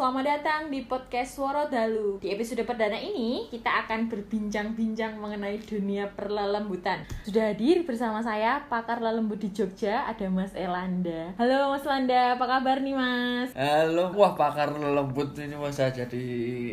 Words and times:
Selamat 0.00 0.24
datang 0.24 0.72
di 0.72 0.80
podcast 0.88 1.36
Suara 1.36 1.68
Dalu. 1.68 2.24
Di 2.24 2.32
episode 2.32 2.64
perdana 2.64 2.96
ini, 2.96 3.52
kita 3.52 3.84
akan 3.84 4.08
berbincang-bincang 4.08 5.20
mengenai 5.20 5.60
dunia 5.60 6.08
perlelembutan. 6.16 7.04
Sudah 7.20 7.52
hadir 7.52 7.84
bersama 7.84 8.24
saya, 8.24 8.64
pakar 8.72 9.04
lelembut 9.04 9.44
di 9.44 9.52
Jogja, 9.52 10.08
ada 10.08 10.24
Mas 10.32 10.56
Elanda. 10.56 11.36
Halo 11.36 11.76
Mas 11.76 11.84
Elanda, 11.84 12.32
apa 12.32 12.44
kabar 12.48 12.80
nih 12.80 12.96
Mas? 12.96 13.52
Halo, 13.52 14.16
wah 14.16 14.32
pakar 14.32 14.72
lembut 14.72 15.36
ini 15.36 15.52
masa 15.52 15.92
jadi 15.92 16.24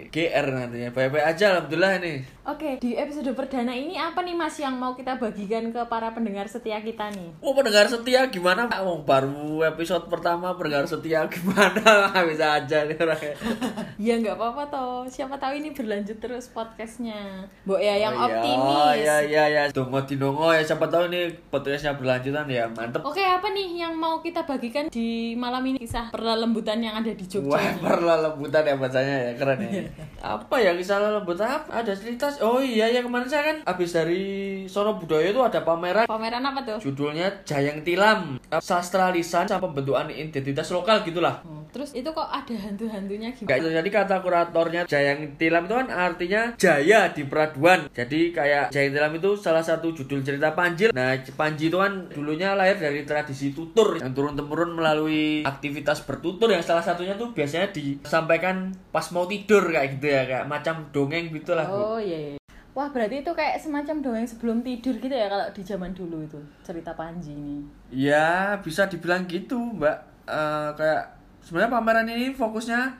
GR 0.07 0.47
nantinya. 0.47 0.95
Baik-baik 0.95 1.27
aja 1.27 1.59
alhamdulillah 1.59 1.99
ini. 1.99 2.23
Oke, 2.47 2.79
di 2.79 2.95
episode 2.95 3.35
perdana 3.35 3.75
ini 3.75 3.99
apa 3.99 4.23
nih 4.23 4.39
Mas 4.39 4.55
yang 4.55 4.79
mau 4.79 4.95
kita 4.95 5.19
bagikan 5.19 5.67
ke 5.75 5.83
para 5.91 6.15
pendengar 6.15 6.47
setia 6.47 6.79
kita 6.79 7.11
nih? 7.11 7.35
Oh 7.43 7.51
pendengar 7.51 7.91
setia 7.91 8.31
gimana? 8.31 8.71
Oh, 8.87 9.03
baru 9.03 9.67
episode 9.67 10.07
pertama 10.07 10.55
pendengar 10.55 10.87
setia 10.87 11.27
gimana? 11.27 12.07
Bisa 12.31 12.63
aja 12.63 12.87
nih 12.87 12.95
ya 13.99 14.13
nggak 14.15 14.33
apa-apa 14.33 14.63
toh, 14.67 15.03
siapa 15.05 15.35
tahu 15.35 15.53
ini 15.55 15.69
berlanjut 15.69 16.17
terus 16.17 16.47
podcastnya. 16.47 17.45
Mbok 17.63 17.77
ya 17.77 17.95
yang 17.99 18.13
Oh, 18.13 18.21
iya. 18.21 18.35
optimis. 18.35 18.77
Oh 18.77 18.91
iya 18.93 19.15
iya 19.21 19.43
ya. 19.47 19.63
Dongo 19.69 19.99
dinongo 20.01 20.49
ya 20.49 20.61
siapa 20.61 20.85
tahu 20.85 21.07
ini 21.07 21.21
podcastnya 21.47 21.93
berlanjutan 21.93 22.45
ya 22.45 22.65
mantep. 22.67 23.01
Oke, 23.01 23.19
apa 23.19 23.49
nih 23.49 23.79
yang 23.79 23.93
mau 23.93 24.17
kita 24.17 24.43
bagikan 24.43 24.87
di 24.87 25.07
malam 25.33 25.61
ini 25.63 25.77
kisah 25.77 26.09
perlembutan 26.09 26.79
yang 26.79 26.95
ada 26.95 27.09
di 27.09 27.23
Jogja? 27.23 27.49
Wah, 27.49 27.61
nih? 27.63 27.79
perlelembutan 27.79 28.63
ya 28.63 28.75
bacanya 28.75 29.15
ya 29.21 29.31
keren 29.33 29.57
ya. 29.59 29.69
apa 30.33 30.55
ya 30.57 30.71
kisah 30.73 30.97
lembut 30.99 31.37
apa? 31.37 31.69
Ada 31.73 31.93
cerita. 31.93 32.29
Oh 32.39 32.57
iya 32.57 32.87
ya 32.87 32.99
kemarin 32.99 33.25
saya 33.25 33.43
kan 33.45 33.57
habis 33.65 33.91
dari 33.91 34.23
Sono 34.65 34.95
Budaya 34.95 35.27
itu 35.27 35.39
ada 35.39 35.61
pameran 35.61 36.05
Pameran 36.05 36.41
apa 36.41 36.61
tuh? 36.63 36.77
judulnya 36.79 37.29
Jayang 37.43 37.81
Tilam 37.81 38.37
sastra 38.57 39.09
lisan 39.09 39.45
sama 39.45 39.67
pembentukan 39.67 40.07
identitas 40.07 40.69
lokal 40.69 41.01
gitulah 41.01 41.39
Hmm, 41.39 41.63
Terus 41.69 41.93
itu 41.93 42.07
kok 42.07 42.25
ada 42.25 42.51
hantu-hantunya 42.51 42.96
Gak 43.05 43.37
gimana? 43.37 43.57
itu 43.61 43.69
jadi 43.69 43.89
kata 43.93 44.15
kuratornya 44.25 44.81
Jayang 44.89 45.37
Tilam 45.37 45.69
itu 45.69 45.75
kan 45.77 45.87
artinya 45.93 46.41
jaya 46.57 47.13
di 47.13 47.23
peraduan. 47.29 47.85
Jadi 47.93 48.33
kayak 48.33 48.73
Jayang 48.73 48.93
Tilam 48.97 49.13
itu 49.19 49.29
salah 49.37 49.61
satu 49.61 49.93
judul 49.93 50.25
cerita 50.25 50.57
Panji. 50.57 50.89
Nah, 50.89 51.13
Panji 51.37 51.69
itu 51.69 51.77
kan 51.77 52.09
dulunya 52.09 52.57
lahir 52.57 52.81
dari 52.81 53.05
tradisi 53.05 53.53
tutur 53.53 54.01
yang 54.01 54.15
turun 54.17 54.33
temurun 54.33 54.73
melalui 54.73 55.45
aktivitas 55.45 56.01
bertutur 56.07 56.49
yang 56.49 56.63
salah 56.65 56.81
satunya 56.81 57.13
tuh 57.13 57.35
biasanya 57.35 57.69
disampaikan 57.69 58.73
pas 58.89 59.05
mau 59.13 59.29
tidur 59.29 59.69
kayak 59.69 59.99
gitu 59.99 60.07
ya, 60.09 60.21
kayak 60.25 60.45
macam 60.49 60.89
dongeng 60.89 61.29
gitu 61.29 61.53
lah. 61.53 61.67
Bu. 61.67 61.75
Oh 61.75 61.99
iya. 62.01 62.33
iya. 62.33 62.37
Wah 62.77 62.93
berarti 62.93 63.25
itu 63.25 63.33
kayak 63.33 63.57
semacam 63.57 64.05
dongeng 64.05 64.29
sebelum 64.29 64.61
tidur 64.61 65.01
gitu 65.01 65.09
ya 65.09 65.25
kalau 65.33 65.49
di 65.49 65.65
zaman 65.65 65.97
dulu 65.97 66.21
itu 66.21 66.37
cerita 66.61 66.93
Panji 66.93 67.33
ini. 67.33 67.65
Ya, 67.89 68.61
bisa 68.61 68.85
dibilang 68.85 69.25
gitu, 69.25 69.57
Mbak. 69.57 69.97
Eh, 70.29 70.69
kayak 70.77 71.16
sebenarnya 71.47 71.71
pameran 71.71 72.07
ini 72.11 72.35
fokusnya 72.35 72.99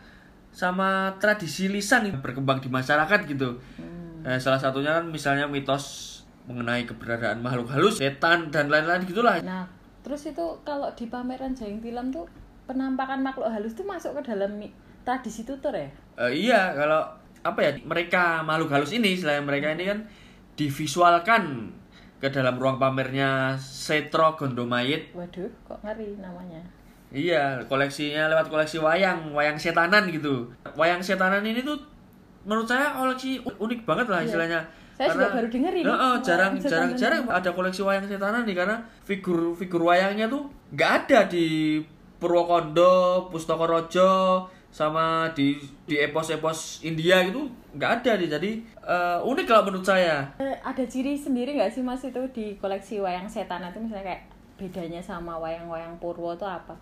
sama 0.56 1.12
tradisi 1.20 1.68
lisan 1.68 2.08
yang 2.08 2.24
berkembang 2.24 2.64
di 2.64 2.72
masyarakat 2.72 3.28
gitu. 3.28 3.60
Eh, 4.24 4.40
salah 4.40 4.56
satunya 4.56 4.96
kan 4.96 5.12
misalnya 5.12 5.44
mitos 5.52 6.16
mengenai 6.48 6.88
keberadaan 6.88 7.44
makhluk 7.44 7.68
halus, 7.76 8.00
setan 8.00 8.48
dan 8.48 8.72
lain-lain 8.72 9.04
gitulah. 9.04 9.44
Nah 9.44 9.68
terus 10.00 10.24
itu 10.32 10.46
kalau 10.64 10.88
di 10.96 11.12
pameran 11.12 11.52
Jayang 11.52 11.84
Tilam 11.84 12.08
tuh 12.08 12.24
penampakan 12.64 13.20
makhluk 13.20 13.52
halus 13.52 13.76
tuh 13.76 13.84
masuk 13.84 14.16
ke 14.24 14.32
dalam 14.32 14.56
tradisi 15.04 15.44
tutur 15.44 15.76
ya? 15.76 15.92
Eh, 16.16 16.48
iya, 16.48 16.72
kalau 16.72 17.04
apa 17.44 17.60
ya 17.60 17.72
mereka 17.84 18.48
makhluk 18.48 18.72
halus 18.72 18.96
ini 18.96 19.20
selain 19.20 19.44
mereka 19.44 19.76
ini 19.76 19.84
kan 19.88 20.00
divisualkan 20.56 21.76
ke 22.18 22.32
dalam 22.34 22.58
ruang 22.58 22.82
pamernya 22.82 23.54
Setro 23.62 24.34
Gondomayit 24.34 25.14
Waduh 25.14 25.52
kok 25.68 25.80
ngeri 25.86 26.18
namanya. 26.18 26.66
Iya, 27.08 27.64
koleksinya 27.66 28.28
lewat 28.28 28.52
koleksi 28.52 28.78
wayang, 28.78 29.32
wayang 29.32 29.56
setanan 29.56 30.04
gitu. 30.08 30.44
Wayang 30.76 31.00
setanan 31.00 31.40
ini 31.42 31.64
tuh 31.64 31.80
menurut 32.44 32.68
saya 32.68 32.92
koleksi 32.92 33.40
unik 33.40 33.88
banget 33.88 34.08
lah 34.08 34.20
Iya. 34.20 34.28
istilahnya. 34.28 34.62
Saya 34.98 35.14
juga 35.14 35.30
baru 35.30 35.48
denger 35.48 35.74
ini, 35.78 35.86
Heeh, 35.86 36.14
jarang 36.26 36.54
jarang 36.58 36.90
setanan. 36.90 36.98
jarang 36.98 37.24
ada 37.30 37.50
koleksi 37.54 37.82
wayang 37.82 38.04
setanan 38.04 38.44
nih 38.44 38.58
karena 38.58 38.76
figur 39.06 39.54
figur 39.54 39.86
wayangnya 39.86 40.26
tuh 40.26 40.50
nggak 40.74 40.92
ada 41.06 41.30
di 41.30 41.78
Purwokondo, 42.18 43.30
Pustokorojo, 43.30 44.42
sama 44.68 45.30
di 45.32 45.56
di 45.86 45.96
epos-epos 45.96 46.82
India 46.82 47.24
gitu 47.24 47.46
nggak 47.74 47.92
ada 48.02 48.18
nih. 48.18 48.28
Jadi 48.28 48.52
eh, 48.84 49.20
unik 49.22 49.46
kalau 49.46 49.64
menurut 49.66 49.86
saya. 49.86 50.28
Eh, 50.38 50.58
ada 50.60 50.84
ciri 50.84 51.14
sendiri 51.14 51.56
nggak 51.56 51.72
sih 51.72 51.80
mas 51.80 52.02
itu 52.02 52.20
di 52.34 52.58
koleksi 52.58 52.98
wayang 52.98 53.30
setan 53.30 53.64
itu 53.64 53.80
misalnya 53.80 54.12
kayak 54.12 54.24
bedanya 54.58 55.00
sama 55.00 55.38
wayang-wayang 55.38 55.94
Purwo 55.98 56.34
itu 56.34 56.44
apa? 56.44 56.74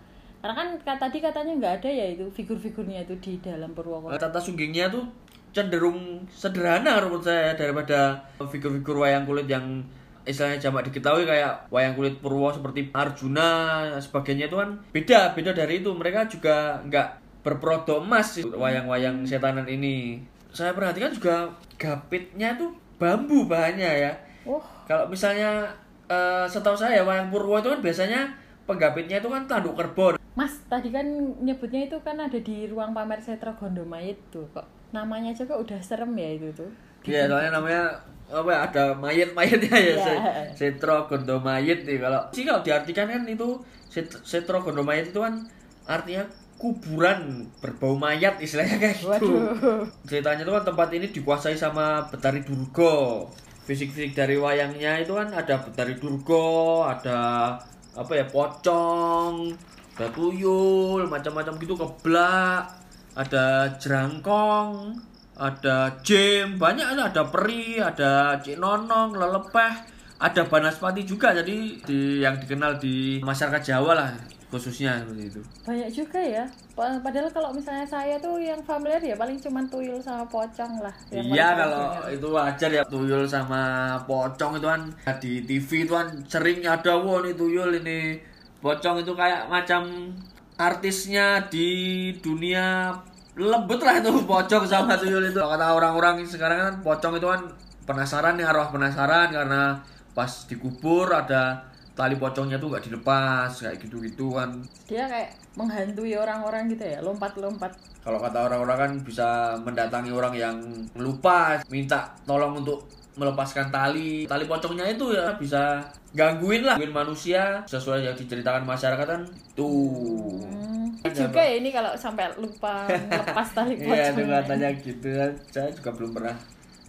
Karena 0.45 0.61
kan 0.61 0.69
kat- 0.77 1.01
tadi 1.01 1.17
katanya 1.25 1.57
nggak 1.57 1.73
ada 1.81 1.89
ya 1.89 2.05
itu 2.13 2.21
figur-figurnya 2.29 3.01
itu 3.01 3.17
di 3.17 3.41
dalam 3.41 3.73
Purwokerto. 3.73 4.13
tata 4.13 4.37
sunggingnya 4.37 4.93
tuh 4.93 5.01
cenderung 5.49 6.21
sederhana 6.29 7.01
menurut 7.01 7.25
saya 7.25 7.57
daripada 7.57 8.13
figur-figur 8.37 9.01
wayang 9.01 9.25
kulit 9.25 9.49
yang 9.49 9.81
istilahnya 10.21 10.61
jamak 10.61 10.85
diketahui 10.85 11.25
kayak 11.25 11.65
wayang 11.73 11.97
kulit 11.97 12.21
Purwo 12.21 12.53
seperti 12.53 12.93
Arjuna 12.93 13.49
sebagainya 13.97 14.45
itu 14.45 14.53
kan 14.53 14.69
beda 14.93 15.33
beda 15.33 15.49
dari 15.49 15.81
itu. 15.81 15.89
Mereka 15.89 16.29
juga 16.29 16.77
nggak 16.85 17.41
berprodok 17.41 18.05
emas 18.05 18.37
wayang-wayang 18.45 19.25
setanan 19.25 19.65
ini. 19.65 20.21
Saya 20.53 20.77
perhatikan 20.77 21.09
juga 21.09 21.49
gapitnya 21.81 22.53
tuh 22.53 22.69
bambu 23.01 23.49
bahannya 23.49 23.89
ya. 23.97 24.13
Oh, 24.45 24.61
kalau 24.85 25.09
misalnya 25.09 25.65
eh, 26.05 26.45
setahu 26.45 26.77
saya 26.77 27.01
wayang 27.01 27.33
Purwo 27.33 27.57
itu 27.57 27.73
kan 27.73 27.81
biasanya 27.81 28.29
penggapitnya 28.69 29.17
itu 29.17 29.29
kan 29.33 29.41
tanduk 29.49 29.73
kerbau 29.73 30.13
Mas 30.35 30.59
tadi 30.67 30.91
kan 30.91 31.07
nyebutnya 31.39 31.87
itu 31.87 31.97
kan 32.03 32.19
ada 32.19 32.35
di 32.35 32.67
ruang 32.67 32.91
pamer 32.91 33.23
Setro 33.23 33.55
Gondomayit 33.55 34.19
tuh 34.29 34.43
kok 34.51 34.67
namanya 34.91 35.31
aja 35.31 35.43
kok 35.43 35.59
udah 35.59 35.79
serem 35.79 36.15
ya 36.15 36.29
itu 36.35 36.47
tuh. 36.55 36.71
Iya, 37.03 37.27
soalnya 37.27 37.51
namanya 37.53 37.83
apa 38.25 38.49
ya, 38.49 38.59
ada 38.65 38.83
mayat-mayatnya 38.97 39.75
ya, 39.77 39.93
Iya. 39.93 40.01
se- 40.01 40.21
setro 40.57 41.05
gondomayit 41.05 41.85
nih 41.85 42.01
kalau 42.01 42.17
sih 42.33 42.41
kalau 42.41 42.65
diartikan 42.65 43.05
kan 43.05 43.21
itu 43.29 43.61
set- 43.85 44.23
setro 44.25 44.57
gondomayit 44.65 45.13
itu 45.13 45.19
kan 45.21 45.45
artinya 45.85 46.25
kuburan 46.57 47.45
berbau 47.61 47.93
mayat 47.93 48.41
istilahnya 48.41 48.81
kayak 48.81 48.97
gitu. 48.97 49.29
Waduh. 49.29 49.85
Ceritanya 50.09 50.41
itu 50.41 50.53
kan 50.55 50.63
tempat 50.65 50.89
ini 50.95 51.07
dikuasai 51.11 51.53
sama 51.53 52.09
Betari 52.09 52.41
Durgo. 52.41 53.29
Fisik-fisik 53.67 54.17
dari 54.17 54.39
wayangnya 54.39 54.97
itu 54.97 55.13
kan 55.13 55.29
ada 55.29 55.61
Betari 55.61 55.93
Durgo, 55.93 56.81
ada 56.81 57.53
apa 57.93 58.11
ya 58.11 58.25
pocong, 58.25 59.53
ada 59.95 60.11
tuyul, 60.11 61.07
macam-macam 61.07 61.55
gitu 61.55 61.79
keblak, 61.79 62.67
ada 63.15 63.71
jerangkong, 63.79 64.91
ada 65.39 65.95
jem, 66.03 66.59
banyak 66.59 66.83
ada, 66.83 67.07
ada 67.07 67.23
peri, 67.31 67.79
ada 67.79 68.35
cik 68.43 68.59
nonong, 68.59 69.15
lelepeh, 69.15 69.73
ada 70.19 70.41
banaspati 70.51 71.07
juga. 71.07 71.31
Jadi 71.31 71.79
di 71.87 72.19
yang 72.19 72.35
dikenal 72.35 72.75
di 72.75 73.23
masyarakat 73.23 73.61
Jawa 73.63 73.93
lah 73.95 74.11
khususnya 74.45 75.03
seperti 75.03 75.35
itu. 75.35 75.41
Banyak 75.67 75.89
juga 75.91 76.19
ya. 76.21 76.45
Pa- 76.75 76.99
Padahal 77.03 77.27
kalau 77.31 77.49
misalnya 77.51 77.83
saya 77.83 78.15
tuh 78.19 78.39
yang 78.39 78.61
familiar 78.63 79.01
ya 79.03 79.15
paling 79.15 79.35
cuman 79.39 79.67
tuyul 79.67 79.99
sama 79.99 80.23
pocong 80.31 80.79
lah. 80.79 80.95
Iya 81.11 81.55
kalau 81.55 81.83
familiar. 81.91 82.15
itu 82.15 82.27
wajar 82.31 82.69
ya 82.71 82.83
tuyul 82.87 83.23
sama 83.27 83.95
pocong 84.07 84.59
itu 84.59 84.67
kan 84.67 84.81
di 85.19 85.43
TV 85.43 85.69
itu 85.83 85.91
kan 85.91 86.07
sering 86.29 86.63
ada 86.63 86.93
wah 86.95 87.19
nih 87.19 87.35
tuyul 87.35 87.73
ini 87.83 88.21
pocong 88.65 89.05
itu 89.05 89.13
kayak 89.13 89.45
macam 89.45 90.09
artisnya 90.57 91.45
di 91.53 91.69
dunia 92.17 92.89
lembut 93.37 93.77
lah 93.85 94.01
itu 94.01 94.09
pocong 94.25 94.65
sama 94.65 94.97
tuyul 94.97 95.21
itu 95.21 95.37
Kalau 95.37 95.53
kata 95.53 95.77
orang-orang 95.77 96.25
sekarang 96.25 96.57
kan 96.57 96.75
pocong 96.81 97.21
itu 97.21 97.29
kan 97.29 97.45
penasaran 97.85 98.33
nih 98.41 98.49
arwah 98.49 98.73
penasaran 98.73 99.29
karena 99.29 99.77
pas 100.17 100.49
dikubur 100.49 101.13
ada 101.13 101.61
tali 101.93 102.17
pocongnya 102.17 102.57
tuh 102.57 102.73
nggak 102.73 102.89
dilepas 102.89 103.53
kayak 103.53 103.77
gitu-gitu 103.85 104.33
kan 104.33 104.65
Dia 104.89 105.05
kayak 105.05 105.37
menghantui 105.53 106.17
orang-orang 106.17 106.67
gitu 106.67 106.83
ya, 106.83 106.99
lompat-lompat. 106.99 107.71
Kalau 108.03 108.19
kata 108.19 108.51
orang-orang 108.51 108.77
kan 108.77 108.91
bisa 109.07 109.55
mendatangi 109.63 110.11
orang 110.11 110.35
yang 110.35 110.57
lupa, 110.99 111.63
minta 111.71 112.11
tolong 112.27 112.59
untuk 112.59 112.83
melepaskan 113.15 113.67
tali. 113.67 114.23
Tali 114.23 114.43
pocongnya 114.43 114.85
itu 114.85 115.11
ya 115.11 115.35
bisa 115.35 115.79
gangguin 116.11 116.63
lah, 116.63 116.75
gangguin 116.75 116.93
manusia 116.93 117.63
sesuai 117.65 118.03
yang 118.03 118.15
diceritakan 118.15 118.63
masyarakat 118.63 119.03
kan. 119.05 119.21
Tuh. 119.55 120.39
Hmm, 120.43 120.89
juga 121.05 121.39
ya 121.39 121.55
ini 121.57 121.69
kalau 121.69 121.91
sampai 121.95 122.31
lupa 122.35 122.87
lepas 123.21 123.47
tali 123.51 123.75
Iya, 123.75 124.11
pocongnya. 124.11 124.41
katanya 124.41 124.69
gitu. 124.75 125.07
Saya 125.47 125.69
juga 125.71 125.89
belum 125.91 126.11
pernah 126.11 126.35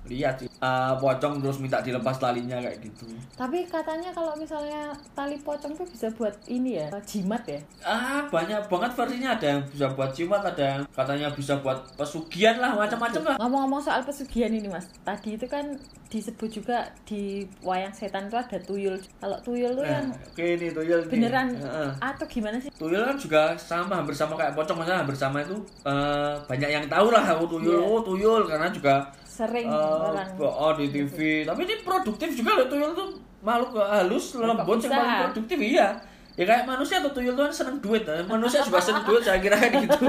lihat 0.09 0.37
sih 0.37 0.49
Eh, 0.57 0.95
pocong 0.97 1.37
terus 1.39 1.61
minta 1.61 1.79
dilepas 1.79 2.17
talinya 2.17 2.57
kayak 2.57 2.81
gitu 2.81 3.05
Tapi 3.35 3.63
katanya 3.63 4.09
kalau 4.09 4.33
misalnya 4.35 4.89
tali 5.13 5.37
pocong 5.39 5.73
tuh 5.73 5.85
bisa 5.85 6.09
buat 6.11 6.33
ini 6.47 6.81
ya, 6.81 6.89
jimat 7.05 7.45
ya. 7.45 7.61
ah 7.83 8.25
banyak 8.27 8.65
banget 8.65 8.91
versinya 8.91 9.31
ada 9.31 9.47
yang 9.47 9.61
bisa 9.63 9.87
buat 9.89 10.11
jimat 10.11 10.41
ada 10.41 10.65
yang 10.67 10.83
katanya 10.91 11.29
bisa 11.31 11.55
buat 11.57 11.77
pesugihan 11.93 12.57
lah 12.57 12.73
macam-macam 12.75 13.23
lah 13.27 13.37
Ngomong-ngomong 13.37 13.83
soal 13.83 14.01
pesugihan 14.01 14.49
ini 14.49 14.67
mas, 14.67 14.89
tadi 15.03 15.37
itu 15.37 15.45
kan 15.45 15.77
disebut 16.07 16.49
juga 16.51 16.77
di 17.03 17.45
wayang 17.61 17.91
setan 17.91 18.25
itu 18.25 18.35
ada 18.35 18.57
tuyul. 18.59 18.95
Kalau 19.17 19.37
tuyul 19.43 19.75
tuh 19.75 19.85
yang 19.85 20.07
Nah, 20.07 20.17
oke 20.25 20.41
ini 20.41 20.71
tuyul 20.71 21.01
nih. 21.03 21.11
beneran 21.11 21.49
Heeh. 21.53 21.91
atau 22.01 22.25
gimana 22.25 22.57
sih? 22.57 22.71
tuyul 22.73 23.03
kan 23.05 23.17
juga 23.17 23.43
sama 23.55 24.01
hampir 24.01 24.15
sama 24.15 24.35
kayak 24.35 24.55
pocong 24.55 24.77
maksudnya 24.77 25.03
hampir 25.03 25.15
sama 25.15 25.43
itu 25.43 25.57
eh, 25.85 26.33
banyak 26.43 26.71
yang 26.73 26.85
tahu 26.87 27.11
lah 27.11 27.25
aku 27.29 27.45
tuyul 27.51 27.77
Iya. 27.77 27.85
oh 27.85 28.01
tuyul 28.01 28.43
karena 28.47 28.71
juga 28.71 28.95
Sering 29.37 29.69
eh, 29.69 29.77
orang 29.77 30.29
oh 30.41 30.73
di 30.73 30.87
TV 30.89 31.45
tapi 31.45 31.69
ini 31.69 31.77
produktif 31.85 32.29
juga 32.33 32.51
loh 32.57 32.67
tuyul 32.73 32.91
tuh. 32.97 33.09
Makhluk 33.45 33.77
halus 33.85 34.33
lembut 34.41 34.81
yang 34.81 34.97
paling 34.97 35.17
produktif 35.29 35.59
iya. 35.61 35.89
Ya 36.37 36.45
kayak 36.45 36.69
manusia 36.69 37.01
tuh 37.01 37.13
tuyul 37.17 37.33
tuh 37.33 37.49
kan 37.49 37.53
seneng 37.53 37.77
duit. 37.81 38.05
Nah. 38.05 38.25
manusia 38.25 38.61
juga 38.65 38.81
seneng 38.81 39.05
duit 39.05 39.25
saya 39.25 39.41
kira 39.41 39.57
kayak 39.57 39.89
gitu. 39.89 40.09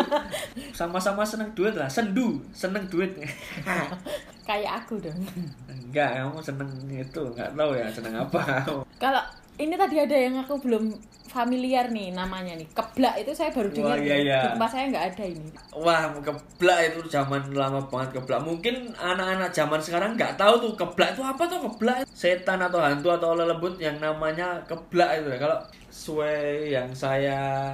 Sama-sama 0.75 1.23
seneng 1.27 1.51
duit 1.55 1.75
lah 1.75 1.87
sendu 1.91 2.39
seneng 2.55 2.87
duit. 2.87 3.11
Kayak 4.47 4.79
aku 4.83 4.95
dong. 5.03 5.19
enggak 5.67 6.23
kamu 6.23 6.39
seneng 6.39 6.71
itu 6.87 7.19
enggak 7.19 7.51
tahu 7.51 7.71
ya 7.75 7.87
seneng 7.91 8.15
apa. 8.15 8.63
Kalau 8.95 9.23
ini 9.57 9.73
tadi 9.73 9.95
ada 9.97 10.13
yang 10.17 10.37
aku 10.41 10.61
belum 10.61 10.93
familiar 11.27 11.91
nih 11.91 12.15
namanya 12.15 12.55
nih. 12.57 12.67
Keblak 12.71 13.19
itu 13.21 13.31
saya 13.35 13.53
baru 13.53 13.69
dengar. 13.69 13.97
Iya, 13.99 14.15
iya. 14.23 14.39
Di 14.41 14.47
tempat 14.55 14.69
saya 14.71 14.85
nggak 14.89 15.05
ada 15.13 15.23
ini. 15.27 15.49
Wah, 15.75 16.01
keblak 16.23 16.79
itu 16.89 16.99
zaman 17.11 17.41
lama 17.53 17.81
banget 17.85 18.17
keblak. 18.17 18.41
Mungkin 18.41 18.95
anak-anak 18.95 19.51
zaman 19.53 19.77
sekarang 19.77 20.17
nggak 20.17 20.39
tahu 20.39 20.53
tuh 20.63 20.73
keblak 20.73 21.13
itu 21.13 21.21
apa 21.21 21.43
tuh 21.45 21.59
keblak. 21.69 22.07
Setan 22.09 22.63
atau 22.63 22.79
hantu 22.81 23.13
atau 23.13 23.37
lelembut 23.37 23.77
yang 23.77 23.99
namanya 24.01 24.57
keblak 24.65 25.21
itu. 25.21 25.29
Kalau 25.37 25.57
sesuai 25.91 26.73
yang 26.73 26.89
saya 26.95 27.73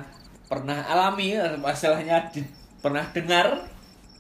pernah 0.50 0.84
alami, 0.84 1.38
masalahnya 1.62 2.20
di- 2.34 2.46
pernah 2.84 3.06
dengar 3.16 3.64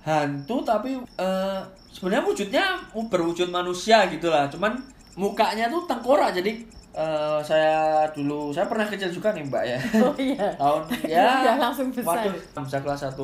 hantu 0.03 0.63
tapi 0.63 0.99
eh, 0.99 1.59
sebenarnya 1.91 2.23
wujudnya 2.23 2.65
berwujud 3.11 3.49
manusia 3.51 4.07
gitulah. 4.07 4.47
Cuman 4.47 4.77
mukanya 5.19 5.67
tuh 5.67 5.83
tengkorak 5.85 6.31
jadi 6.33 6.63
eh, 6.93 7.39
saya 7.41 8.05
dulu 8.13 8.53
saya 8.53 8.69
pernah 8.69 8.85
kecil 8.85 9.09
juga 9.09 9.33
nih 9.33 9.43
mbak 9.45 9.63
ya 9.65 9.79
Oh 10.05 10.13
iya. 10.15 10.47
tahun 10.55 10.81
ya 11.17 11.25
Udah 11.41 11.57
langsung 11.57 11.87
besar. 11.89 12.21
Waduh, 12.29 12.65
saya 12.69 12.81
kelas 12.81 13.01
1 13.11 13.17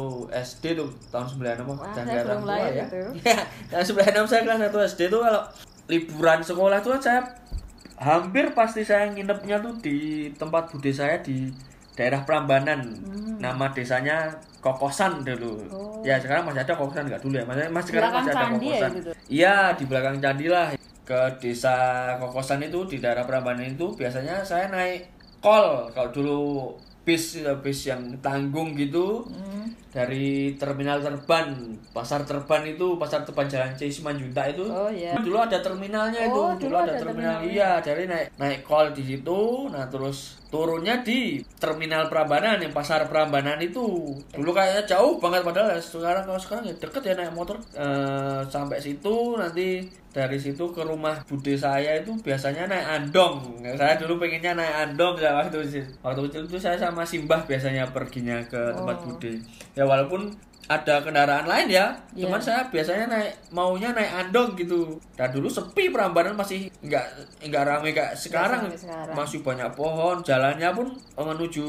SD 0.50 0.63
tuh 0.74 0.89
tahun 1.10 1.25
96 1.30 1.69
Wah, 1.69 1.89
saya 1.94 2.21
belum 2.25 2.42
tua 2.44 2.57
ya. 2.57 2.86
itu. 2.86 3.01
Ya, 3.30 3.38
tahun 3.69 4.25
96 4.25 4.31
saya 4.31 4.42
kelas 4.44 4.60
1 4.74 4.89
SD 4.89 5.01
tuh 5.07 5.21
kalau 5.21 5.42
liburan 5.86 6.39
sekolah 6.42 6.80
tuh 6.81 6.98
saya 6.98 7.21
hampir 8.00 8.48
pasti 8.56 8.81
saya 8.81 9.12
nginepnya 9.12 9.60
tuh 9.60 9.75
di 9.83 10.30
tempat 10.33 10.71
bude 10.71 10.89
saya 10.89 11.19
di 11.19 11.51
daerah 11.94 12.24
Prambanan. 12.24 12.80
Nama 13.39 13.66
desanya 13.75 14.31
Kokosan 14.60 15.24
dulu. 15.24 15.56
Hmm. 15.60 15.71
Oh. 15.71 16.00
Ya 16.04 16.16
sekarang 16.16 16.48
masih 16.48 16.63
ada 16.63 16.74
Kokosan 16.75 17.12
nggak 17.12 17.19
dulu 17.19 17.36
ya? 17.39 17.44
Masih, 17.44 17.68
masih 17.68 17.88
sekarang 17.92 18.12
masih 18.16 18.31
ada 18.31 18.39
ya 18.39 18.50
Kokosan. 18.56 18.92
gitu? 18.95 19.12
Iya 19.27 19.56
di 19.75 19.83
belakang 19.83 20.16
candi 20.19 20.48
lah. 20.48 20.68
Ke 21.10 21.22
desa 21.40 21.74
Kokosan 22.16 22.62
itu 22.62 22.86
di 22.86 22.98
daerah 22.98 23.26
Prambanan 23.26 23.66
itu 23.68 23.90
biasanya 23.92 24.46
saya 24.46 24.70
naik 24.70 25.10
kol 25.40 25.90
kalau 25.90 26.10
dulu 26.12 26.40
bis 27.02 27.36
bis 27.60 27.80
yang 27.84 28.02
tanggung 28.20 28.78
gitu 28.78 29.26
Hmm. 29.26 29.66
dari 29.90 30.28
terminal 30.56 31.02
Terban 31.02 31.50
pasar 31.90 32.22
Terban 32.22 32.62
itu 32.64 32.96
pasar 32.96 33.26
Terban 33.26 33.44
Jalan 33.46 33.74
C 33.74 33.90
Simanjuntak 33.90 34.54
itu 34.54 34.62
Oh, 34.64 34.86
iya. 34.88 35.18
dulu 35.18 35.36
ada 35.36 35.58
terminalnya 35.60 36.22
itu 36.22 36.30
Oh, 36.32 36.54
dulu, 36.54 36.70
dulu 36.70 36.76
ada, 36.78 36.94
ada 36.94 37.02
terminal 37.02 37.34
terminalnya. 37.36 37.50
iya 37.50 37.72
jadi 37.82 38.02
naik 38.06 38.28
naik 38.38 38.62
kol 38.62 38.88
di 38.92 39.04
situ 39.04 39.40
nah 39.68 39.90
terus 39.90 40.38
turunnya 40.50 41.06
di 41.06 41.38
terminal 41.57 42.10
Prambanan 42.10 42.57
yang 42.57 42.74
pasar 42.74 43.06
Prambanan 43.06 43.62
itu. 43.62 43.86
Dulu 44.34 44.51
kayaknya 44.51 44.84
jauh 44.86 45.22
banget 45.22 45.46
padahal 45.46 45.74
ya 45.74 45.80
sekarang 45.80 46.25
kalau 46.25 46.42
sekarang 46.42 46.63
ya 46.66 46.75
deket 46.75 47.01
ya 47.06 47.13
naik 47.13 47.34
motor. 47.34 47.57
Eh, 47.74 48.42
sampai 48.50 48.81
situ 48.81 49.38
nanti 49.38 49.86
dari 50.10 50.42
situ 50.42 50.74
ke 50.74 50.81
rumah 50.81 51.22
bude 51.30 51.54
saya 51.54 52.01
itu 52.01 52.18
biasanya 52.19 52.66
naik 52.66 52.88
andong. 52.98 53.62
Saya 53.78 53.94
dulu 54.01 54.18
pengennya 54.18 54.57
naik 54.57 54.75
andong 54.90 55.22
ya 55.22 55.38
waktu 55.38 55.62
kecil. 55.62 55.86
Waktu 56.01 56.22
kecil 56.28 56.42
itu 56.50 56.57
saya 56.57 56.75
sama 56.75 57.06
Simbah 57.06 57.45
biasanya 57.45 57.86
perginya 57.94 58.42
ke 58.50 58.74
tempat 58.74 58.98
Oh. 59.00 59.13
bude. 59.13 59.38
Ya 59.78 59.86
walaupun 59.86 60.34
ada 60.69 61.01
kendaraan 61.01 61.50
lain 61.50 61.66
ya 61.68 61.86
Iya. 62.13 62.30
cuman 62.30 62.38
saya 62.38 62.62
biasanya 62.69 63.10
naik 63.10 63.33
maunya 63.50 63.89
naik 63.89 64.12
andong 64.13 64.54
gitu 64.54 65.01
dan 65.18 65.33
dulu 65.33 65.50
sepi 65.50 65.89
Prambanan 65.89 66.38
masih 66.38 66.69
nggak 66.86 67.06
nggak 67.42 67.63
ramai 67.66 67.89
kayak 67.89 68.13
sekarang 68.13 68.69
sekarang. 68.77 69.18
masih 69.18 69.42
banyak 69.42 69.66
pohon 69.74 70.21
jalannya 70.21 70.69
pun 70.69 70.94
menuju 71.18 71.66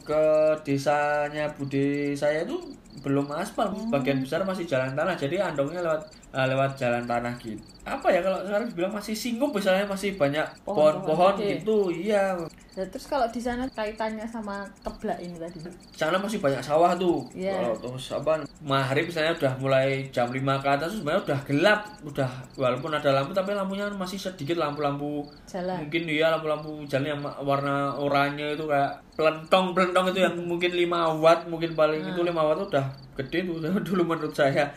ke 0.00 0.24
desanya 0.62 1.50
bude 1.58 2.14
saya 2.14 2.46
itu 2.46 2.54
belum 2.98 3.26
aspal 3.30 3.68
Hmm. 3.68 3.88
bagian 3.88 4.18
besar 4.18 4.40
masih 4.42 4.64
jalan 4.64 4.92
tanah 4.92 5.14
jadi 5.14 5.36
andongnya 5.44 5.80
lewat 5.80 6.02
eh, 6.28 6.46
lewat 6.46 6.70
jalan 6.74 7.02
tanah 7.02 7.32
gitu 7.36 7.58
apa 7.82 8.06
ya 8.06 8.18
kalau 8.18 8.38
sekarang 8.40 8.66
dibilang 8.66 8.92
masih 8.92 9.14
singgup 9.14 9.50
misalnya 9.50 9.84
masih 9.84 10.14
banyak 10.14 10.42
Pohon-pohon 10.60 11.06
pohon-pohon 11.06 11.34
gede. 11.36 11.48
gitu 11.56 11.78
iya 11.90 12.34
Nah, 12.76 12.84
terus 12.84 13.08
kalau 13.08 13.24
di 13.26 13.40
sana 13.40 13.64
kaitannya 13.66 14.28
sama 14.28 14.60
keblak 14.84 15.16
ini 15.16 15.32
tadi. 15.34 15.64
sana 15.90 16.12
masih 16.14 16.36
banyak 16.38 16.60
sawah 16.60 16.92
tuh 16.94 17.24
Iya. 17.32 17.56
kalau 17.56 17.72
terus 17.74 18.12
apa 18.12 18.36
maghrib 18.60 19.08
misalnya 19.08 19.32
udah 19.34 19.52
mulai 19.56 19.88
jam 20.10 20.28
5 20.28 20.36
ke 20.60 20.68
atas 20.70 20.92
sebenarnya 20.92 21.24
udah 21.24 21.40
gelap 21.42 21.80
udah 22.04 22.28
walaupun 22.54 22.92
ada 22.92 23.10
lampu 23.14 23.32
tapi 23.32 23.54
lampunya 23.54 23.88
masih 23.88 24.20
sedikit 24.20 24.56
lampu-lampu 24.56 25.24
Jalan. 25.46 25.80
mungkin 25.82 26.04
ya 26.04 26.28
lampu-lampu 26.30 26.84
jalan 26.84 27.06
yang 27.10 27.22
warna 27.40 27.96
oranye 27.96 28.52
itu 28.52 28.64
kayak 28.66 28.92
pelentong 29.16 29.72
pelentong 29.72 30.12
itu 30.12 30.20
yang 30.20 30.36
mungkin 30.36 30.68
5 30.70 30.84
watt 31.16 31.40
mungkin 31.46 31.72
paling 31.72 32.04
itu 32.04 32.20
5 32.20 32.36
watt 32.36 32.60
tuh 32.60 32.68
gede 33.16 33.46
dulu 33.88 34.02
menurut 34.02 34.34
saya. 34.34 34.68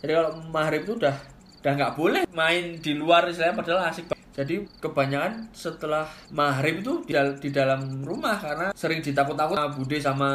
Jadi 0.00 0.12
kalau 0.12 0.30
maghrib 0.52 0.84
itu 0.84 0.94
udah 0.98 1.16
udah 1.62 1.72
nggak 1.74 1.94
boleh 1.98 2.22
main 2.30 2.78
di 2.78 2.94
luar 2.94 3.26
istilahnya 3.26 3.56
padahal 3.58 3.90
asik. 3.90 4.14
Jadi 4.36 4.68
kebanyakan 4.78 5.48
setelah 5.56 6.04
maghrib 6.28 6.84
itu 6.84 7.00
di, 7.08 7.16
di 7.40 7.48
dalam 7.48 8.04
rumah 8.04 8.36
karena 8.36 8.68
sering 8.76 9.00
ditakut-takut 9.00 9.56
sama 9.56 9.72
bude 9.72 9.96
sama 9.96 10.30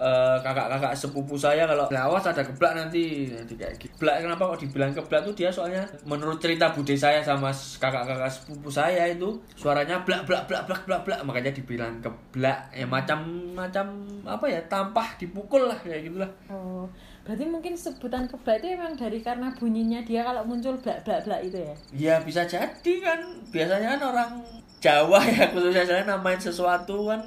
eh, 0.00 0.36
kakak-kakak 0.40 0.96
sepupu 0.96 1.36
saya 1.36 1.68
kalau 1.68 1.84
awas 1.92 2.24
ada 2.24 2.40
keblak 2.40 2.72
nanti. 2.72 3.28
Nanti 3.28 3.54
kayak 3.54 3.76
gitu. 3.76 3.92
Keblak 4.00 4.24
kenapa 4.24 4.42
kok 4.56 4.60
dibilang 4.64 4.92
keblak 4.96 5.20
tuh 5.28 5.34
dia 5.36 5.52
soalnya 5.52 5.84
menurut 6.08 6.40
cerita 6.40 6.72
bude 6.72 6.96
saya 6.96 7.20
sama 7.20 7.52
kakak-kakak 7.52 8.32
sepupu 8.32 8.72
saya 8.72 9.12
itu 9.12 9.36
suaranya 9.52 10.00
blak 10.02 10.24
blak 10.24 10.48
blak 10.48 10.64
blak 10.64 10.82
blak 10.88 11.02
blak. 11.04 11.20
Makanya 11.28 11.52
dibilang 11.52 12.00
keblak 12.00 12.72
ya 12.72 12.88
macam 12.88 13.20
macam 13.52 13.86
apa 14.24 14.46
ya 14.48 14.60
tampah 14.64 15.20
dipukul 15.20 15.68
lah 15.68 15.76
kayak 15.76 16.08
gitulah. 16.08 16.30
Oh, 16.48 16.88
berarti 17.28 17.44
mungkin 17.44 17.76
sebutan 17.76 18.24
keblak 18.24 18.64
itu 18.64 18.72
emang 18.80 18.96
dari 18.96 19.20
karena 19.20 19.52
bunyinya 19.52 20.00
dia 20.00 20.24
kalau 20.24 20.42
muncul 20.48 20.72
blak 20.80 21.04
blak 21.04 21.28
blak 21.28 21.44
itu 21.44 21.60
ya? 21.60 21.74
ya 21.92 22.14
bisa 22.24 22.48
jadi 22.48 22.94
kan. 23.04 23.20
Biasanya 23.52 24.00
kan 24.00 24.02
orang 24.16 24.32
Jawa 24.80 25.20
ya 25.28 25.52
khususnya 25.52 25.84
saya 25.84 26.02
namain 26.08 26.40
sesuatu 26.40 27.04
kan 27.04 27.20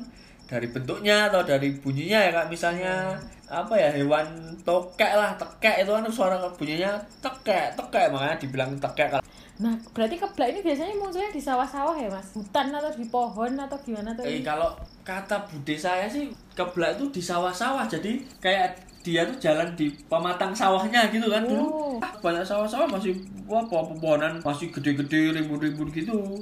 dari 0.45 0.67
bentuknya 0.69 1.31
atau 1.31 1.41
dari 1.41 1.71
bunyinya 1.77 2.19
ya 2.19 2.31
kak 2.31 2.47
misalnya 2.47 3.15
apa 3.47 3.73
ya 3.73 3.89
hewan 3.93 4.25
tokek 4.61 5.11
lah 5.13 5.33
tekek 5.37 5.85
itu 5.85 5.91
kan 5.93 6.03
suara 6.09 6.35
bunyinya 6.53 6.91
tekek 7.21 7.73
tekek 7.73 8.11
makanya 8.11 8.35
dibilang 8.37 8.71
tekek 8.79 9.09
kalau 9.09 9.25
Nah, 9.53 9.69
berarti 9.93 10.17
keblak 10.17 10.49
ini 10.49 10.65
biasanya 10.65 10.97
munculnya 10.97 11.29
di 11.29 11.37
sawah-sawah 11.37 11.93
ya, 11.93 12.09
Mas? 12.09 12.33
Hutan 12.33 12.73
atau 12.73 12.89
di 12.89 13.05
pohon 13.05 13.53
atau 13.53 13.77
gimana 13.85 14.09
tuh? 14.17 14.25
eh, 14.25 14.41
kalau 14.41 14.73
kata 15.05 15.45
bude 15.45 15.77
saya 15.77 16.09
sih 16.09 16.33
keblak 16.57 16.97
itu 16.97 17.05
di 17.13 17.21
sawah-sawah 17.21 17.85
jadi 17.85 18.17
kayak 18.41 18.81
dia 19.05 19.21
tuh 19.29 19.37
jalan 19.37 19.69
di 19.77 19.93
pematang 20.09 20.57
sawahnya 20.57 21.05
gitu 21.13 21.29
kan 21.29 21.45
dulu 21.45 21.69
Oh. 21.69 22.01
Ah, 22.01 22.09
banyak 22.17 22.41
sawah-sawah 22.41 22.89
masih 22.89 23.13
wah 23.45 23.61
pohon 23.69 23.93
pepohonan 23.93 24.41
masih 24.41 24.73
gede-gede 24.73 25.37
rimbun-rimbun 25.37 25.93
gitu 25.93 26.41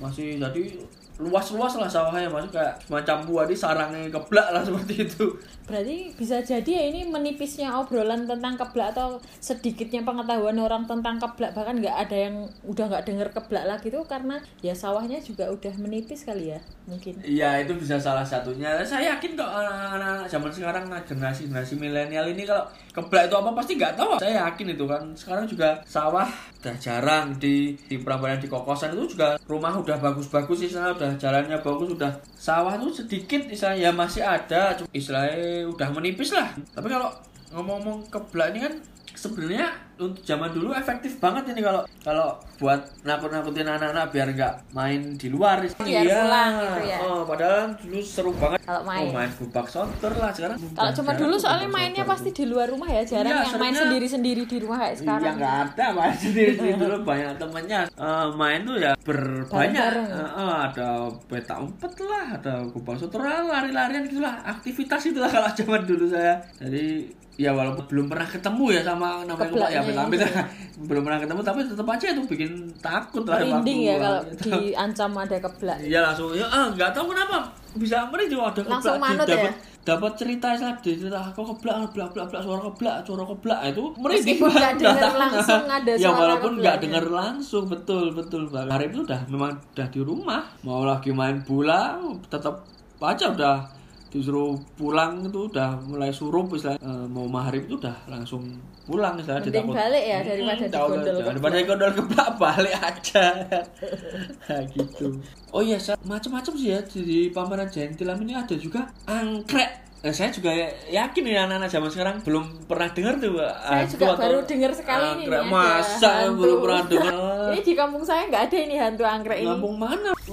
masih 0.00 0.40
jadi 0.40 0.80
luas-luas 1.16 1.80
lah 1.80 1.88
sawahnya 1.88 2.28
masih 2.28 2.52
kayak 2.52 2.76
semacam 2.84 3.16
buah 3.24 3.44
di 3.48 3.56
sarangnya 3.56 4.12
keblak 4.12 4.48
lah 4.52 4.60
seperti 4.60 5.08
itu 5.08 5.26
Berarti 5.66 6.14
bisa 6.14 6.38
jadi 6.46 6.70
ya 6.78 6.84
ini 6.94 7.10
menipisnya 7.10 7.74
obrolan 7.74 8.22
tentang 8.22 8.54
keblak 8.54 8.94
atau 8.94 9.18
sedikitnya 9.42 10.06
pengetahuan 10.06 10.54
orang 10.62 10.86
tentang 10.86 11.18
keblak 11.18 11.58
bahkan 11.58 11.82
nggak 11.82 12.06
ada 12.06 12.16
yang 12.30 12.46
udah 12.62 12.86
nggak 12.86 13.04
denger 13.10 13.28
keblak 13.34 13.66
lagi 13.66 13.90
tuh 13.90 14.06
karena 14.06 14.38
ya 14.62 14.70
sawahnya 14.78 15.18
juga 15.18 15.50
udah 15.50 15.74
menipis 15.82 16.22
kali 16.22 16.54
ya 16.54 16.60
mungkin. 16.86 17.18
Iya 17.26 17.66
itu 17.66 17.74
bisa 17.74 17.98
salah 17.98 18.22
satunya. 18.22 18.78
Saya 18.86 19.18
yakin 19.18 19.34
kok 19.34 19.50
anak-anak 19.50 20.30
zaman 20.30 20.50
sekarang 20.54 20.84
nah, 20.86 21.02
generasi 21.02 21.50
generasi 21.50 21.74
milenial 21.74 22.30
ini 22.30 22.46
kalau 22.46 22.62
keblak 22.94 23.26
itu 23.26 23.34
apa 23.34 23.50
pasti 23.50 23.72
nggak 23.74 23.94
tahu. 23.98 24.22
Saya 24.22 24.46
yakin 24.46 24.66
itu 24.70 24.84
kan. 24.86 25.02
Sekarang 25.18 25.44
juga 25.50 25.82
sawah 25.82 26.30
udah 26.62 26.76
jarang 26.78 27.34
di 27.42 27.74
di 27.90 27.98
Prambanan 27.98 28.38
di 28.38 28.46
Kokosan 28.46 28.94
itu 28.94 29.18
juga 29.18 29.34
rumah 29.50 29.74
udah 29.74 29.98
bagus-bagus 29.98 30.62
sih 30.62 30.70
sana 30.70 30.94
udah 30.94 31.05
jalannya 31.14 31.62
bagus 31.62 31.94
udah 31.94 32.12
sawah 32.34 32.74
tuh 32.74 32.90
sedikit 32.90 33.46
istilahnya 33.46 33.86
ya 33.86 33.90
masih 33.94 34.22
ada 34.26 34.74
istilahnya 34.90 35.70
udah 35.70 35.88
menipis 35.94 36.34
lah. 36.34 36.50
Tapi 36.74 36.90
kalau 36.90 37.14
ngomong-ngomong 37.54 38.10
keblak 38.10 38.50
ini 38.50 38.66
kan 38.66 38.74
sebenarnya 39.16 39.68
untuk 39.96 40.20
zaman 40.22 40.52
dulu 40.52 40.76
efektif 40.76 41.16
banget 41.16 41.48
ini 41.50 41.64
kalau 41.64 41.82
kalau 42.04 42.36
buat 42.60 42.84
nakut-nakutin 43.02 43.64
anak-anak 43.64 44.12
biar 44.12 44.28
nggak 44.36 44.54
main 44.70 45.16
di 45.16 45.32
luar. 45.32 45.64
Biar 45.64 46.04
pulang 46.04 46.52
gitu 46.60 46.80
ya. 46.84 46.98
Oh, 47.00 47.20
padahal 47.24 47.72
dulu 47.80 47.98
seru 48.04 48.32
banget. 48.36 48.60
Kalau 48.62 48.82
main. 48.84 49.08
Oh, 49.08 49.12
main 49.16 49.30
gubak 49.32 49.66
soter 49.66 50.12
lah 50.14 50.30
sekarang. 50.30 50.56
Kalau 50.60 50.92
cuma 50.92 51.12
dulu 51.16 51.34
soalnya 51.40 51.68
mainnya 51.68 52.04
pasti 52.04 52.30
di 52.30 52.44
luar 52.44 52.68
rumah 52.68 52.88
ya, 52.92 53.02
jarang 53.02 53.32
Iya, 53.32 53.44
yang 53.48 53.58
main 53.58 53.74
sendiri-sendiri 53.74 54.42
di 54.44 54.56
rumah 54.60 54.76
kayak 54.84 54.92
Iya 54.92 55.00
sekarang. 55.00 55.34
nggak 55.40 55.56
ada 55.64 55.86
main 55.96 56.16
sendiri 56.24 56.52
sendiri 56.54 56.76
dulu 56.76 56.96
banyak 57.02 57.32
temennya 57.40 57.80
Eh, 57.96 58.26
main 58.36 58.60
tuh 58.68 58.76
ya 58.76 58.92
berbanyak. 59.00 59.90
Eh, 59.96 60.28
eh, 60.36 60.54
ada 60.68 61.08
peta 61.26 61.54
umpet 61.56 61.92
lah 62.04 62.36
ada 62.36 62.52
sotor 62.96 63.20
lah, 63.24 63.40
lari-larian 63.44 64.04
gitulah 64.08 64.40
aktivitas 64.44 65.08
itulah 65.08 65.28
kalau 65.28 65.48
zaman 65.58 65.82
dulu 65.88 66.04
saya 66.08 66.36
jadi 66.60 67.08
ya 67.36 67.52
walaupun 67.52 67.84
belum 67.84 68.06
pernah 68.08 68.24
ketemu 68.24 68.64
ya 68.70 68.80
sama 68.82 69.20
namanya 69.22 69.48
kubang 69.52 69.68
ya 69.68 69.80
Keblaknya 69.80 70.02
amit 70.02 70.20
belum 70.88 71.02
pernah 71.04 71.20
ketemu 71.20 71.40
tapi 71.42 71.60
tetap 71.62 71.86
aja 71.86 72.06
itu 72.10 72.22
bikin 72.24 72.50
takut 72.78 73.22
lah 73.22 73.36
Merinding 73.38 73.80
ya 73.82 73.94
kalau 73.96 74.20
waktu- 74.22 74.52
diancam 74.66 75.10
ada 75.14 75.36
keblak. 75.38 75.76
Iya 75.78 76.00
langsung 76.02 76.32
ya 76.32 76.46
ah 76.46 76.66
nggak 76.70 76.90
tahu 76.90 77.12
kenapa 77.12 77.36
bisa 77.76 78.08
merinding 78.08 78.40
ada 78.40 78.60
Langsung 78.62 78.96
keblak, 78.96 79.04
manut 79.12 79.26
dapat 79.26 79.52
ya? 79.52 79.54
dapat 79.86 80.12
cerita 80.16 80.46
istilah 80.50 80.74
cerita 80.80 81.20
kok 81.30 81.44
keblak 81.46 81.76
keblak 81.86 82.06
keblak 82.08 82.24
keblak 82.26 82.42
suara 82.42 82.60
keblak 82.64 82.96
suara 83.04 83.24
keblak 83.26 83.58
itu 83.68 83.84
merinding 83.94 84.38
banget. 84.40 84.72
Nggak 84.74 84.96
tahu 84.96 85.16
langsung 85.16 85.62
ada 85.68 85.92
ya 85.94 86.10
walaupun 86.10 86.52
nggak 86.56 86.76
dengar 86.80 87.04
langsung 87.06 87.64
betul 87.66 88.04
betul 88.10 88.42
Bang. 88.48 88.66
hari 88.66 88.88
itu 88.88 89.04
udah 89.04 89.20
memang 89.28 89.52
udah 89.70 89.86
di 89.86 90.00
rumah 90.00 90.42
mau 90.62 90.82
lagi 90.82 91.12
main 91.12 91.40
bola 91.40 92.00
tetap 92.26 92.64
aja 92.96 93.28
udah 93.28 93.75
disuruh 94.06 94.54
pulang 94.78 95.26
itu 95.26 95.50
udah 95.50 95.76
mulai 95.82 96.14
surup 96.14 96.48
istilah 96.54 96.78
eh, 96.78 97.06
mau 97.10 97.26
maghrib 97.26 97.66
itu 97.66 97.74
udah 97.76 97.96
langsung 98.06 98.46
pulang 98.86 99.18
istilah 99.18 99.42
Mending 99.42 99.66
balik 99.74 100.04
ya 100.06 100.18
daripada 100.22 100.64
Hmm, 100.66 100.70
digondol 100.70 101.16
daripada 101.26 101.54
digondol 101.58 101.92
keblak 101.92 102.28
balik 102.42 102.74
aja. 102.78 103.24
Nah, 104.46 104.62
gitu. 104.70 105.18
Oh 105.50 105.58
iya 105.58 105.74
macam-macam 106.06 106.52
sih 106.54 106.70
ya 106.70 106.78
di 106.86 107.34
pameran 107.34 107.66
Jentilam 107.66 108.22
ini 108.22 108.38
ada 108.38 108.54
juga 108.54 108.86
angkrek 109.10 109.95
Nah, 110.06 110.14
saya 110.14 110.30
juga 110.30 110.54
yakin 110.86 111.22
nih 111.26 111.34
anak-anak 111.34 111.66
zaman 111.66 111.90
sekarang 111.90 112.16
belum 112.22 112.46
pernah 112.70 112.86
dengar 112.94 113.18
tuh 113.18 113.42
Saya 113.42 113.82
hantu 113.82 113.90
juga 113.98 114.06
atau 114.06 114.22
baru 114.22 114.38
dengar 114.46 114.70
sekali 114.70 115.06
ini 115.18 115.24
masa 115.50 116.10
hantu. 116.22 116.38
belum 116.46 116.58
pernah 116.62 116.82
dengar 116.86 117.14
Ini 117.50 117.60
di 117.66 117.72
kampung 117.74 118.02
saya 118.06 118.22
nggak 118.30 118.42
ada 118.46 118.58
ini 118.62 118.74
hantu 118.78 119.02
anggrek 119.02 119.38
ini. 119.42 119.50
Kampung 119.50 119.74
mana 119.74 120.10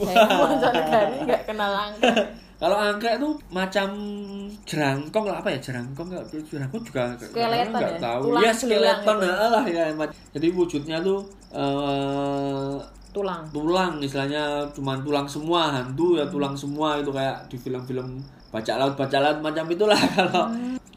Saya 0.61 0.69
Negari 0.77 1.15
nggak 1.25 1.41
kenal 1.49 1.71
anggrek. 1.73 2.17
kalau 2.61 2.77
angkrek 2.77 3.15
tuh 3.17 3.33
macam 3.49 3.87
jerangkong 4.69 5.25
lah 5.25 5.41
apa 5.41 5.49
ya 5.51 5.59
jerangkong 5.59 6.07
nggak 6.13 6.25
jerangkong 6.53 6.83
juga 6.85 7.01
nggak 7.17 7.33
ya? 7.33 7.97
tahu 7.97 8.21
Tulang 8.29 8.43
ya 8.45 8.53
skeleton 8.53 9.15
itu. 9.17 9.25
nah, 9.25 9.47
lah 9.57 9.65
ya 9.65 9.83
jadi 10.37 10.47
wujudnya 10.53 10.97
tuh 11.01 11.19
eh 11.49 12.77
Tulang. 13.13 13.45
tulang 13.49 13.93
istilahnya 14.01 14.69
cuman 14.73 15.01
tulang 15.01 15.25
semua 15.25 15.69
hantu 15.69 16.17
ya 16.17 16.25
tulang 16.29 16.53
semua 16.53 16.97
itu 16.97 17.09
kayak 17.09 17.45
di 17.49 17.57
film-film 17.57 18.21
baca 18.53 18.73
laut 18.77 18.93
baca 18.93 19.17
laut 19.17 19.39
macam 19.41 19.65
itulah 19.65 19.97
kalau 20.15 20.45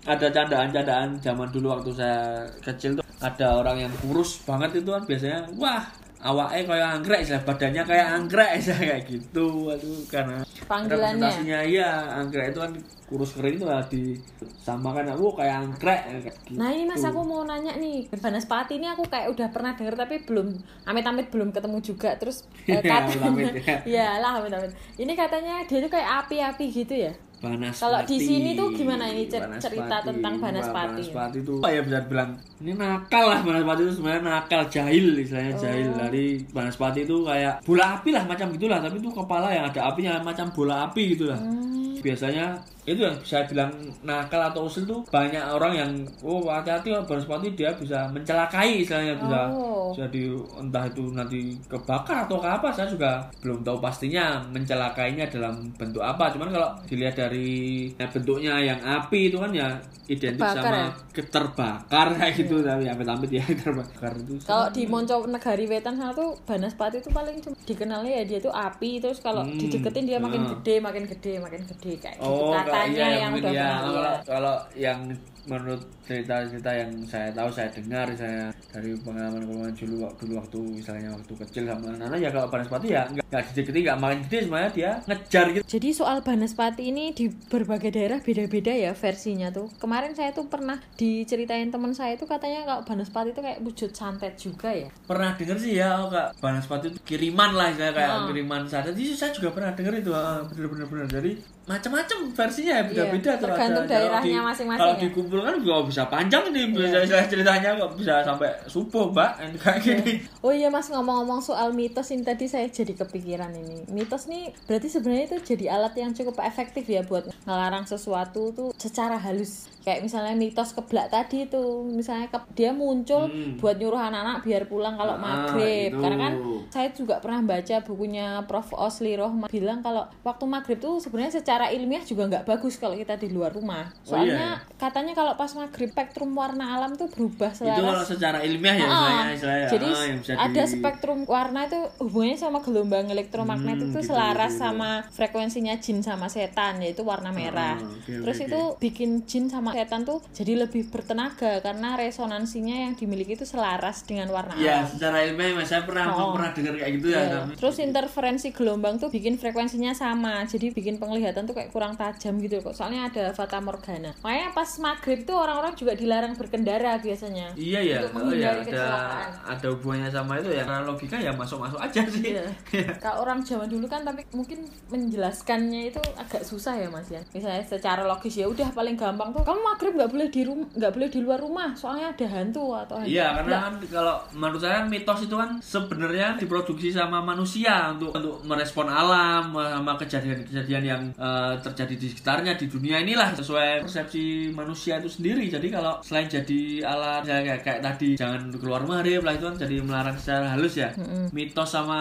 ada 0.07 0.27
candaan-candaan 0.31 1.17
zaman 1.19 1.49
dulu 1.51 1.73
waktu 1.73 1.91
saya 1.91 2.45
kecil 2.61 3.01
tuh 3.01 3.05
ada 3.19 3.59
orang 3.59 3.89
yang 3.89 3.93
kurus 4.05 4.45
banget 4.45 4.85
itu 4.85 4.93
kan 4.93 5.03
biasanya 5.09 5.41
wah 5.57 5.83
awaknya 6.21 6.63
kayak 6.69 6.89
anggrek 7.01 7.21
istilah 7.25 7.43
badannya 7.49 7.83
kayak 7.83 8.07
anggrek 8.13 8.51
istilah 8.61 8.81
kayak 8.85 9.03
gitu 9.09 9.47
waduh 9.67 10.01
karena 10.13 10.37
Panggilannya. 10.67 11.23
representasinya 11.23 11.59
iya 11.65 11.91
anggrek 12.19 12.53
itu 12.53 12.59
kan 12.61 12.73
kurus 13.07 13.39
kering 13.39 13.55
itu 13.55 13.67
lah 13.71 13.87
disamakan 13.87 15.15
aku 15.15 15.39
kayak 15.39 15.57
anggrek 15.63 16.01
kayak 16.11 16.23
gitu. 16.27 16.59
Nah 16.59 16.69
ini 16.75 16.83
mas 16.91 17.07
aku 17.07 17.23
mau 17.23 17.47
nanya 17.47 17.79
nih 17.79 18.11
Banaspati 18.11 18.83
ini 18.83 18.91
aku 18.91 19.07
kayak 19.07 19.31
udah 19.31 19.49
pernah 19.55 19.79
denger 19.79 19.95
tapi 19.95 20.27
belum 20.27 20.59
amit-amit 20.91 21.31
belum 21.31 21.55
ketemu 21.55 21.79
juga 21.87 22.19
terus 22.19 22.43
eh, 22.67 22.83
Ya, 22.83 22.83
katanya 22.83 23.31
amit, 23.31 23.55
ya. 23.63 23.77
ya 23.87 24.09
lah 24.19 24.43
amit-amit 24.43 24.75
ini 24.99 25.13
katanya 25.15 25.63
dia 25.71 25.79
tuh 25.79 25.91
kayak 25.91 26.27
api-api 26.27 26.67
gitu 26.75 26.95
ya 26.99 27.13
Banaspati. 27.37 27.83
Kalau 27.83 28.01
di 28.03 28.17
sini 28.19 28.51
tuh 28.53 28.69
gimana 28.71 29.05
ini 29.07 29.25
cer- 29.25 29.45
Banaspati. 29.45 29.65
cerita 29.69 29.97
tentang 30.03 30.35
Banaspati? 30.37 31.03
Banaspati 31.05 31.39
itu 31.39 31.55
apa 31.59 31.69
ya 31.69 31.81
bisa 31.81 31.99
bilang 32.03 32.31
ini 32.59 32.73
nakal 32.73 33.25
lah 33.27 33.41
Banaspati 33.41 33.81
itu 33.83 33.93
sebenarnya 33.95 34.23
nakal 34.25 34.63
jahil 34.67 35.07
istilahnya 35.15 35.53
Oh. 35.53 35.61
jahil. 35.61 35.89
Dari 35.93 36.25
Banaspati 36.47 37.01
itu 37.03 37.17
kayak 37.23 37.55
bola 37.63 37.85
api 37.95 38.09
lah 38.11 38.25
macam 38.25 38.47
gitulah 38.51 38.79
tapi 38.79 38.97
itu 38.97 39.11
kepala 39.11 39.49
yang 39.49 39.65
ada 39.67 39.81
apinya 39.85 40.17
macam 40.19 40.47
bola 40.51 40.87
api 40.87 41.03
gitulah. 41.13 41.37
Hmm. 41.37 41.97
Biasanya 41.99 42.57
itu 42.87 43.01
yang 43.01 43.17
bisa 43.17 43.43
bilang 43.45 43.71
nakal 44.01 44.39
atau 44.41 44.65
usil 44.65 44.83
tuh 44.83 45.03
banyak 45.07 45.43
orang 45.43 45.73
yang 45.75 45.91
oh 46.23 46.47
hati-hati 46.47 46.91
oh, 46.91 47.03
Banaspati 47.03 47.51
dia 47.53 47.75
bisa 47.75 48.07
mencelakai 48.09 48.81
istilahnya 48.81 49.15
bisa 49.17 49.41
Oh. 49.49 49.91
jadi 49.93 50.23
entah 50.57 50.85
itu 50.85 51.03
nanti 51.11 51.39
kebakar 51.67 52.25
atau 52.25 52.39
ke 52.39 52.49
apa 52.49 52.69
saya 52.71 52.87
juga 52.87 53.11
belum 53.41 53.63
tahu 53.63 53.79
pastinya 53.79 54.39
mencelakainya 54.49 55.27
dalam 55.29 55.55
bentuk 55.73 56.01
apa 56.01 56.31
cuman 56.31 56.49
kalau 56.49 56.71
dilihat 56.85 57.15
dari 57.17 57.49
ya, 57.93 58.07
bentuknya 58.07 58.55
yang 58.61 58.81
api 58.81 59.29
itu 59.29 59.37
kan 59.37 59.51
ya 59.51 59.69
identik 60.07 60.39
Terbakar 60.39 60.63
sama 60.65 60.77
ya? 60.77 60.89
keterbakar 61.13 62.07
kayak 62.15 62.35
gitu 62.37 62.57
tapi 62.61 62.85
amit-amit 62.85 63.31
ya 63.33 63.45
terbakar 63.61 64.13
itu 64.17 64.35
Kalau 64.41 64.67
di 64.71 64.83
Monco 64.85 65.27
Negari 65.27 65.67
Wetan 65.67 65.95
sana 65.95 66.11
tuh 66.13 66.39
Banaspati 66.43 66.99
itu 66.99 67.11
paling 67.11 67.39
cuma 67.41 67.55
dikenalnya 67.61 68.13
ya 68.13 68.25
dia 68.25 68.39
tuh 68.41 68.51
api 68.51 68.99
terus 68.99 69.19
kalau 69.21 69.43
Hmm. 69.43 69.55
dideketin 69.57 70.05
dia 70.05 70.19
makin 70.19 70.43
Ah. 70.43 70.49
gede 70.55 70.79
makin 70.79 71.05
gede 71.05 71.39
makin 71.39 71.61
gede 71.65 71.93
kayak 71.99 72.17
gitu 72.17 72.27
Oh, 72.27 72.51
kalau 72.51 72.76
katanya 72.77 73.07
iya, 73.09 73.17
yang 73.19 73.33
udah 73.33 73.53
ya. 73.53 73.57
pernah 73.57 73.81
Kalau, 73.81 74.15
kalau 74.27 74.57
yang 74.77 75.01
menurut 75.47 75.79
cerita-cerita 76.03 76.71
yang 76.71 76.91
saya 77.03 77.31
tahu 77.31 77.49
saya 77.49 77.69
dengar 77.69 78.07
saya 78.13 78.41
dari 78.69 78.95
pengalaman-pengalaman 78.97 79.73
dulu 79.73 80.07
dulu 80.15 80.33
waktu 80.37 80.59
misalnya 80.75 81.11
waktu 81.11 81.33
kecil 81.37 81.63
sama 81.65 81.91
anak-anak 81.91 82.19
ya 82.19 82.31
kalau 82.31 82.47
Banaspati 82.47 82.87
ya 82.89 83.03
nggak 83.07 83.43
gede-gede 83.51 83.79
nggak 83.83 83.99
makin 83.99 84.19
gede 84.23 84.39
sebenarnya 84.43 84.71
dia 84.73 84.91
ngejar 85.05 85.47
gitu 85.53 85.65
Jadi 85.67 85.89
soal 85.93 86.19
Banaspati 86.21 86.83
ini 86.85 87.11
di 87.11 87.27
berbagai 87.29 87.91
daerah 87.91 88.19
beda-beda 88.19 88.71
ya 88.71 88.93
versinya 88.93 89.49
tuh. 89.49 89.67
Kemarin 89.77 90.13
saya 90.13 90.31
tuh 90.31 90.47
pernah 90.47 90.79
diceritain 90.97 91.69
teman 91.69 91.91
saya 91.91 92.15
itu 92.15 92.25
katanya 92.25 92.65
kalau 92.65 92.83
Banaspati 92.83 93.31
itu 93.31 93.41
kayak 93.41 93.59
wujud 93.61 93.91
santet 93.93 94.35
juga 94.37 94.71
ya. 94.71 94.89
pernah 95.03 95.33
denger 95.33 95.57
sih 95.57 95.73
ya 95.75 95.99
oh, 95.99 96.09
kak 96.09 96.37
Banaspati 96.37 96.89
itu 96.89 96.99
kiriman 97.03 97.51
lah 97.53 97.71
saya 97.73 97.91
kayak 97.91 98.09
Ah. 98.09 98.25
kiriman 98.27 98.63
sana 98.65 98.89
jadi 98.89 99.03
saya 99.13 99.31
juga 99.31 99.51
pernah 99.51 99.71
denger 99.71 99.95
itu 99.99 100.11
ah, 100.11 100.41
bener-bener 100.47 100.87
bener 100.87 101.07
jadi 101.11 101.33
macam-macam 101.67 102.19
versinya 102.31 102.73
ya 102.73 102.83
beda-beda 102.85 103.27
Iya, 103.27 103.35
tuh 103.35 103.45
tergantung 103.45 103.87
daerahnya 103.87 104.39
masing-masing 104.41 104.79
kalau 104.81 104.95
ya. 104.95 105.03
Dikumpulkan 105.37 105.61
juga 105.61 105.85
bisa 105.85 106.03
panjang 106.07 106.45
nih 106.49 106.65
Iya. 106.67 106.77
bisa 106.77 106.99
bisa 107.05 107.17
ceritanya 107.29 107.71
kok 107.77 107.91
bisa 107.95 108.15
sampai 108.23 108.51
subuh 108.67 109.13
mbak 109.13 109.31
kayak 109.61 109.79
gini 109.81 110.13
Oh 110.41 110.51
iya 110.51 110.69
mas 110.69 110.89
ngomong-ngomong 110.89 111.39
soal 111.39 111.71
mitos 111.71 112.09
ini 112.09 112.23
tadi 112.23 112.47
saya 112.47 112.67
jadi 112.67 112.97
kepikiran 112.97 113.51
ini. 113.53 113.85
Mitos 113.89 114.27
nih 114.27 114.55
berarti 114.65 114.89
sebenarnya 114.89 115.25
itu 115.29 115.39
jadi 115.55 115.75
alat 115.75 115.95
yang 115.95 116.13
cukup 116.13 116.39
efektif 116.41 116.87
ya 116.87 117.03
buat 117.03 117.27
ngelarang 117.45 117.85
sesuatu 117.85 118.51
tuh 118.51 118.69
secara 118.75 119.19
halus. 119.19 119.69
Kayak 119.87 120.03
misalnya 120.03 120.35
mitos 120.35 120.75
keblak 120.75 121.07
tadi 121.09 121.47
itu 121.47 121.63
misalnya 121.87 122.27
ke- 122.27 122.43
dia 122.53 122.75
muncul 122.75 123.31
Hmm. 123.31 123.55
buat 123.55 123.79
nyuruh 123.79 124.03
anak-anak 124.03 124.43
biar 124.43 124.67
pulang 124.67 124.99
kalau 124.99 125.15
Ah, 125.15 125.23
maghrib. 125.47 125.89
itu. 125.89 126.03
Karena 126.03 126.19
kan 126.21 126.33
saya 126.69 126.89
juga 126.91 127.15
pernah 127.17 127.39
baca 127.41 127.77
bukunya 127.81 128.27
Prof. 128.43 128.75
Osli 128.77 129.15
Rohman 129.15 129.47
bilang 129.47 129.81
kalau 129.81 130.03
waktu 130.21 130.43
maghrib 130.45 130.77
tuh 130.77 130.99
sebenarnya 130.99 131.31
secara 131.33 131.71
ilmiah 131.71 132.03
juga 132.03 132.27
nggak 132.27 132.43
bagus 132.45 132.75
kalau 132.75 132.93
kita 132.93 133.15
di 133.15 133.31
luar 133.31 133.55
rumah. 133.55 133.87
Oh, 133.87 134.19
iya, 134.19 134.27
Soalnya 134.27 134.49
katanya 134.75 135.15
kalau 135.15 135.33
pas 135.33 135.55
maghrib 135.55 135.87
spektrum 135.89 136.35
warna 136.35 136.75
alam 136.75 136.93
tuh 136.93 137.07
berubah 137.07 137.49
itu 137.49 137.63
kalau 137.63 137.79
selaras 137.95 138.09
secara 138.09 138.39
ilmiah 138.41 138.75
ya 138.75 138.85
Ah, 138.85 138.91
istilahnya 138.91 139.33
istilahnya 139.33 139.67
jadi 139.69 139.87
ah, 139.89 140.03
yang 140.05 140.19
bisa 140.19 140.33
ada 140.35 140.51
di- 140.61 140.73
spektrum 140.73 141.21
warna 141.25 141.61
itu 141.65 141.79
hubungannya 142.01 142.35
sama 142.37 142.59
gelombang 142.59 143.07
elektromagnet 143.07 143.77
Hmm, 143.77 143.87
itu 143.87 143.99
gitu, 143.99 144.09
selaras 144.09 144.51
gitu, 144.51 144.59
gitu. 144.59 144.67
sama 144.67 144.91
frekuensinya 145.09 145.75
jin 145.77 145.99
sama 146.01 146.27
setan 146.27 146.81
yaitu 146.81 147.03
warna 147.03 147.31
merah. 147.31 147.77
Ah, 147.77 147.87
oke, 147.87 148.13
Terus 148.21 148.37
oke, 148.37 148.47
itu 148.47 148.61
bikin 148.83 149.11
jin 149.23 149.47
sama 149.47 149.76
setan 149.77 150.03
tuh 150.03 150.25
jadi 150.33 150.65
lebih 150.65 150.89
bertenaga 150.89 151.61
karena 151.61 151.95
resonansinya 151.95 152.77
yang 152.81 152.95
dimiliki 152.95 153.35
itu 153.35 153.45
selaras 153.45 154.03
dengan 154.03 154.29
warna 154.29 154.57
ya 154.57 154.81
alam. 154.81 154.89
secara 154.89 155.17
ilmiah 155.23 155.53
mas 155.53 155.69
saya 155.69 155.83
pernah 155.83 156.09
Oh. 156.09 156.33
pernah 156.33 156.51
dengar 156.51 156.75
kayak 156.75 156.93
gitu 156.95 157.09
ya 157.09 157.19
Iya. 157.19 157.33
tapi- 157.37 157.57
Terus 157.57 157.77
interferensi 157.79 158.49
gelombang 158.49 158.97
tuh 158.97 159.09
bikin 159.09 159.37
frekuensinya 159.37 159.93
sama, 159.93 160.45
jadi 160.45 160.71
bikin 160.71 160.97
penglihatan 160.97 161.45
tuh 161.45 161.53
kayak 161.53 161.69
kurang 161.69 161.93
tajam 161.95 162.39
gitu 162.39 162.61
kok. 162.61 162.73
Soalnya 162.73 163.07
ada 163.07 163.31
fata 163.31 163.59
morgana. 163.59 164.15
Makanya 164.19 164.49
pas 164.53 164.71
maghrib 164.79 165.23
tuh 165.23 165.35
orang-orang 165.35 165.75
juga 165.75 165.93
dilarang 165.93 166.33
berkendara 166.33 166.97
biasanya. 166.97 167.53
Iya 167.53 167.81
ya, 167.83 167.99
oh 168.07 168.31
ya 168.31 168.55
ada 168.55 168.63
kecelakaan. 168.63 169.29
ada 169.45 169.67
hubungannya 169.69 170.09
sama 170.09 170.33
itu 170.37 170.51
ya. 170.51 170.63
Karena 170.63 170.83
logika 170.85 171.17
ya 171.19 171.33
masuk-masuk 171.33 171.77
aja 171.77 172.01
sih. 172.07 172.23
Iya. 172.73 172.93
Kalau 172.99 173.23
orang 173.23 173.43
zaman 173.43 173.67
dulu 173.67 173.87
kan 173.87 174.03
tapi 174.03 174.23
mungkin 174.31 174.63
menjelaskannya 174.89 175.91
itu 175.91 176.01
agak 176.15 176.43
susah 176.43 176.77
ya 176.77 176.89
Mas 176.89 177.09
ya. 177.09 177.21
Misalnya 177.31 177.63
secara 177.63 178.05
logis 178.05 178.35
ya 178.35 178.47
udah 178.47 178.69
paling 178.71 178.95
gampang 178.95 179.31
tuh 179.31 179.43
kamu 179.43 179.61
maghrib 179.67 179.93
nggak 179.99 180.11
boleh 180.15 180.29
di 180.31 180.41
rumah 180.47 180.69
nggak 180.71 180.93
boleh 180.95 181.09
di 181.11 181.21
luar 181.23 181.39
rumah 181.43 181.69
soalnya 181.75 182.15
ada 182.15 182.27
hantu 182.31 182.65
atau 182.71 183.03
hantu. 183.03 183.11
Iya, 183.11 183.27
karena 183.43 183.57
kan 183.67 183.75
kalau 183.91 184.17
menurut 184.37 184.61
saya 184.63 184.79
mitos 184.87 185.21
itu 185.27 185.35
kan 185.35 185.51
sebenarnya 185.59 186.39
diproduksi 186.39 186.95
sama 186.95 187.19
manusia 187.19 187.91
untuk 187.91 188.15
untuk 188.15 188.37
merespon 188.47 188.87
alam 188.87 189.51
sama 189.51 189.93
kejadian-kejadian 189.99 190.83
yang 190.87 191.03
eh, 191.19 191.55
terjadi 191.59 191.95
di 191.99 192.07
sekitarnya 192.13 192.53
di 192.55 192.67
dunia 192.71 193.03
inilah 193.03 193.35
sesuai 193.35 193.83
persepsi 193.83 194.55
manusia 194.55 195.03
itu 195.03 195.11
sendiri. 195.11 195.51
Jadi 195.51 195.67
kalau 195.73 195.99
selain 196.05 196.31
jadi 196.31 196.87
alat 196.87 197.23
ya, 197.27 197.43
kayak, 197.43 197.61
kayak 197.67 197.81
tadi 197.83 198.09
jangan 198.15 198.53
keluar 198.55 198.85
maghrib 198.87 199.25
lah 199.27 199.35
itu 199.35 199.45
kan 199.49 199.57
jadi 199.59 199.77
melarang 199.83 200.17
secara 200.17 200.55
halus 200.55 200.79
ya. 200.79 200.93
Mitos 201.35 201.73
sama 201.73 201.99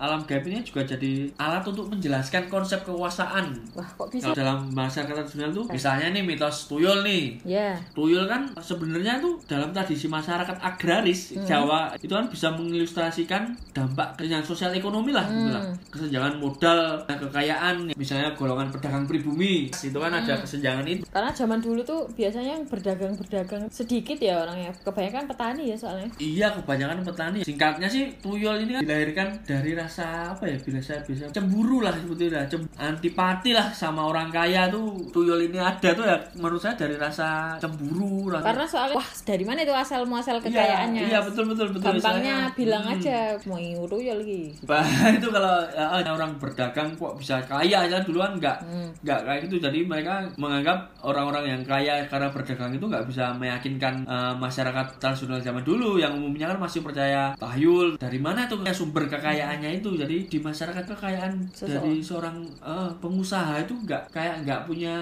alam 0.00 0.26
gaib 0.26 0.44
ini 0.48 0.64
juga 0.66 0.82
jadi 0.82 1.30
alat 1.38 1.62
untuk 1.68 1.92
menjelaskan 1.92 2.50
konsep 2.50 2.82
kekuasaan. 2.82 3.54
Wah, 3.76 3.88
kok 3.94 4.08
bisa? 4.10 4.32
Kalau 4.32 4.36
dalam 4.36 4.58
masyarakat 4.72 5.14
tradisional 5.14 5.50
tuh 5.52 5.64
misalnya 5.68 6.08
nih 6.14 6.24
mitos 6.24 6.68
tuyul 6.70 6.95
nih. 7.02 7.40
Ya. 7.44 7.76
Tuyul 7.92 8.24
kan 8.30 8.48
sebenarnya 8.60 9.18
tuh 9.18 9.40
dalam 9.48 9.72
tradisi 9.72 10.06
masyarakat 10.06 10.56
agraris 10.60 11.36
Jawa 11.44 11.92
itu 11.98 12.12
kan 12.12 12.26
bisa 12.30 12.52
mengilustrasikan 12.54 13.56
dampak 13.74 14.16
kesenjangan 14.16 14.46
sosial 14.46 14.72
ekonomi 14.72 15.12
lah, 15.12 15.26
gitu 15.28 15.50
lah. 15.52 15.64
kesenjangan 15.92 16.34
modal, 16.40 17.02
kekayaan, 17.08 17.92
misalnya 17.96 18.32
golongan 18.36 18.68
pedagang 18.72 19.04
pribumi 19.04 19.68
itu 19.68 19.98
kan 19.98 20.12
ada 20.12 20.34
kesenjangan 20.40 20.86
itu. 20.86 21.02
Karena 21.08 21.30
zaman 21.32 21.58
dulu 21.60 21.80
tuh 21.82 22.08
biasanya 22.14 22.60
yang 22.60 22.64
berdagang-berdagang 22.68 23.68
sedikit 23.72 24.16
ya 24.20 24.44
orangnya. 24.44 24.72
Kebanyakan 24.84 25.24
petani 25.28 25.72
ya 25.72 25.76
soalnya. 25.76 26.08
Iya 26.20 26.48
kebanyakan 26.60 27.04
petani. 27.04 27.40
Singkatnya 27.42 27.88
sih 27.88 28.12
tuyul 28.20 28.56
ini 28.62 28.78
kan 28.78 28.82
dilahirkan 28.84 29.28
dari 29.44 29.72
rasa 29.76 30.36
apa 30.36 30.44
ya 30.48 30.56
bisa 30.60 30.94
bisa 31.04 31.24
cemburu 31.32 31.80
lah 31.82 31.94
sebetulnya 31.94 32.44
Cem- 32.46 32.68
antipati 32.76 33.50
lah 33.56 33.72
sama 33.72 34.06
orang 34.06 34.28
kaya 34.30 34.68
tuh 34.68 35.10
tuyul 35.10 35.40
ini 35.40 35.58
ada 35.58 35.90
tuh 35.94 36.04
ya 36.04 36.16
menurut 36.36 36.60
saya 36.60 36.74
dari 36.86 36.96
rasa 36.96 37.58
cemburu 37.58 38.30
rasa 38.30 38.46
Karena 38.46 38.64
soalnya 38.64 38.96
wah 38.96 39.08
dari 39.26 39.44
mana 39.44 39.58
itu 39.66 39.74
asal 39.74 40.00
muasal 40.06 40.38
Iya, 40.38 40.44
kekayaannya? 40.46 41.02
Iya, 41.10 41.18
betul 41.26 41.44
betul 41.50 41.66
betul. 41.74 41.82
Gampangnya 41.98 42.36
Istilahnya, 42.46 42.56
bilang 42.56 42.84
hmm. 42.86 42.94
aja 42.94 43.18
mau 43.50 43.58
nguru 43.58 43.98
ya 43.98 44.14
lagi. 44.14 44.42
Bah, 44.62 44.86
itu 45.18 45.28
kalau 45.28 45.56
eh, 45.66 46.06
orang 46.06 46.32
berdagang 46.38 46.90
kok 46.94 47.14
bisa 47.18 47.42
kaya 47.44 47.78
ya 47.88 47.98
duluan 48.06 48.38
nggak 48.38 48.58
Hmm. 48.66 48.88
nggak 49.04 49.20
kayak 49.26 49.40
gitu 49.46 49.56
jadi 49.62 49.84
mereka 49.84 50.24
menganggap 50.40 50.88
orang-orang 51.04 51.44
yang 51.54 51.62
kaya 51.62 52.02
karena 52.08 52.28
berdagang 52.32 52.72
itu 52.72 52.86
nggak 52.86 53.04
bisa 53.06 53.34
meyakinkan 53.36 54.06
eh, 54.06 54.34
masyarakat 54.38 54.86
tradisional 55.02 55.38
zaman 55.42 55.62
dulu 55.66 55.98
yang 56.00 56.16
umumnya 56.16 56.50
kan 56.50 56.58
masih 56.58 56.80
percaya 56.80 57.36
tahyul 57.36 57.98
dari 58.00 58.18
mana 58.18 58.46
tuh 58.46 58.62
sumber 58.76 59.08
kekayaannya 59.08 59.80
itu 59.80 59.96
jadi 59.96 60.16
di 60.28 60.38
masyarakat 60.40 60.84
kekayaan 60.84 61.32
Seseorang. 61.52 61.72
dari 61.80 61.94
seorang 62.04 62.36
eh, 62.60 62.90
pengusaha 63.00 63.54
itu 63.64 63.74
nggak 63.86 64.02
kayak 64.12 64.34
nggak 64.44 64.60
punya 64.68 64.94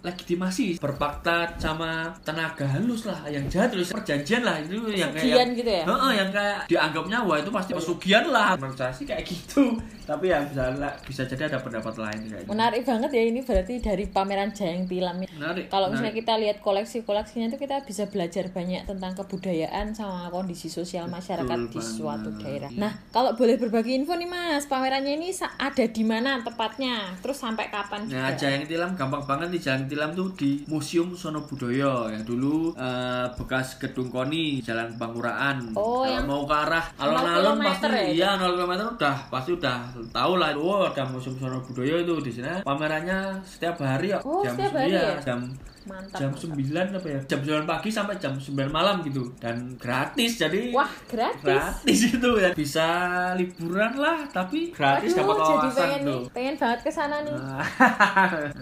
legitimasi 0.00 0.80
berpaktat 1.02 1.58
sama 1.58 1.90
tenaga 2.22 2.62
halus 2.64 3.02
lah 3.04 3.18
yang 3.26 3.42
jahat 3.50 3.74
terus 3.74 3.90
perjanjian 3.90 4.46
lah 4.46 4.54
itu 4.56 4.78
yang 4.88 5.10
kayak 5.10 5.50
gitu 5.52 5.66
ya? 5.68 5.82
Heeh, 5.82 6.12
yang 6.14 6.30
kayak 6.30 6.58
dianggapnya 6.68 7.18
wah 7.20 7.36
itu 7.36 7.50
pasti 7.50 7.74
pesugihan 7.74 8.22
lah 8.24 8.54
menurut 8.54 8.78
saya 8.78 8.94
sih 8.94 9.02
kayak 9.02 9.26
gitu 9.26 9.74
tapi 10.08 10.30
ya 10.30 10.38
bisa 10.42 10.70
bisa 11.02 11.22
jadi 11.24 11.50
ada 11.50 11.58
pendapat 11.58 11.94
lain 11.96 12.20
kayak 12.24 12.40
gitu 12.40 12.50
Menarik 12.52 12.82
banget 12.84 13.10
ya 13.10 13.22
ini 13.24 13.40
berarti 13.42 13.74
dari 13.78 14.04
pameran 14.06 14.50
Jayang 14.52 14.86
Tilam 14.86 15.16
ini. 15.18 15.26
menarik 15.32 15.66
Kalau 15.66 15.88
menarik. 15.88 15.90
misalnya 15.90 16.14
kita 16.14 16.34
lihat 16.38 16.56
koleksi-koleksinya 16.60 17.46
itu 17.48 17.58
kita 17.58 17.76
bisa 17.82 18.04
belajar 18.06 18.44
banyak 18.46 18.82
tentang 18.84 19.12
kebudayaan 19.16 19.90
sama 19.90 20.30
kondisi 20.30 20.70
sosial 20.70 21.08
masyarakat 21.08 21.58
di 21.66 21.74
banget. 21.74 21.96
suatu 21.96 22.30
daerah. 22.36 22.70
Nah, 22.72 22.94
kalau 23.10 23.34
boleh 23.34 23.56
berbagi 23.56 23.96
info 23.96 24.14
nih 24.14 24.28
Mas, 24.28 24.66
pamerannya 24.66 25.16
ini 25.16 25.34
ada 25.58 25.82
di 25.82 26.04
mana 26.04 26.38
tepatnya? 26.40 27.16
Terus 27.18 27.38
sampai 27.38 27.66
kapan 27.68 28.04
Nah, 28.04 28.30
juga? 28.30 28.38
Jayang 28.38 28.64
Tilam 28.64 28.90
gampang 28.94 29.24
banget 29.24 29.48
nih 29.50 29.60
Jayang 29.60 29.84
Tilam 29.88 30.10
tuh 30.12 30.28
di 30.34 30.62
Museum 30.66 30.91
Sono 31.16 31.40
Budoyo 31.48 32.12
yang 32.12 32.20
dulu 32.28 32.76
eh, 32.76 33.26
bekas 33.40 33.80
gedung 33.80 34.12
Koni 34.12 34.60
Jalan 34.60 35.00
Banguraan. 35.00 35.72
Oh, 35.72 36.04
Kalau 36.04 36.12
yang 36.12 36.26
mau 36.28 36.44
ke 36.44 36.52
arah 36.52 36.84
0 37.00 37.08
alun-alun 37.08 37.56
pasti 37.64 37.86
ya? 37.88 38.04
iya 38.12 38.30
0 38.36 38.60
km 38.60 38.72
udah 39.00 39.16
pasti 39.32 39.50
udah 39.56 39.78
tahu 40.12 40.32
lah. 40.36 40.52
Oh, 40.58 40.84
ada 40.84 41.08
Museum 41.08 41.36
Sono 41.40 41.64
Budoyo 41.64 42.04
itu 42.04 42.14
di 42.20 42.30
sana. 42.36 42.60
Pamerannya 42.60 43.40
setiap 43.46 43.80
hari 43.80 44.12
ya. 44.12 44.18
Oh, 44.20 44.44
setiap 44.44 44.76
hari 44.76 44.92
iya, 44.92 45.16
ya? 45.16 45.24
jam 45.24 45.40
Mantap. 45.84 46.18
jam 46.18 46.30
mantap. 46.30 46.92
9 46.92 46.98
apa 46.98 47.08
ya? 47.08 47.20
Jam 47.26 47.40
9 47.40 47.64
pagi 47.64 47.88
sampai 47.88 48.14
jam 48.16 48.32
9 48.34 48.54
malam 48.68 49.02
gitu 49.02 49.22
dan 49.36 49.56
gratis. 49.76 50.38
Jadi 50.38 50.70
Wah, 50.70 50.88
gratis. 51.06 51.42
gratis 51.42 51.98
itu 52.12 52.30
ya. 52.36 52.50
Bisa 52.52 52.86
liburan 53.34 53.92
lah 53.94 54.24
tapi 54.28 54.70
gratis 54.70 55.12
Aduh, 55.12 55.20
dapat 55.22 55.36
jadi 55.36 55.52
wawasan 55.58 55.74
pengen 55.74 56.00
tuh. 56.00 56.10
nih, 56.12 56.22
pengen 56.30 56.54
banget 56.56 56.80
ke 56.80 56.90
sana 56.90 57.16
nih. 57.20 57.34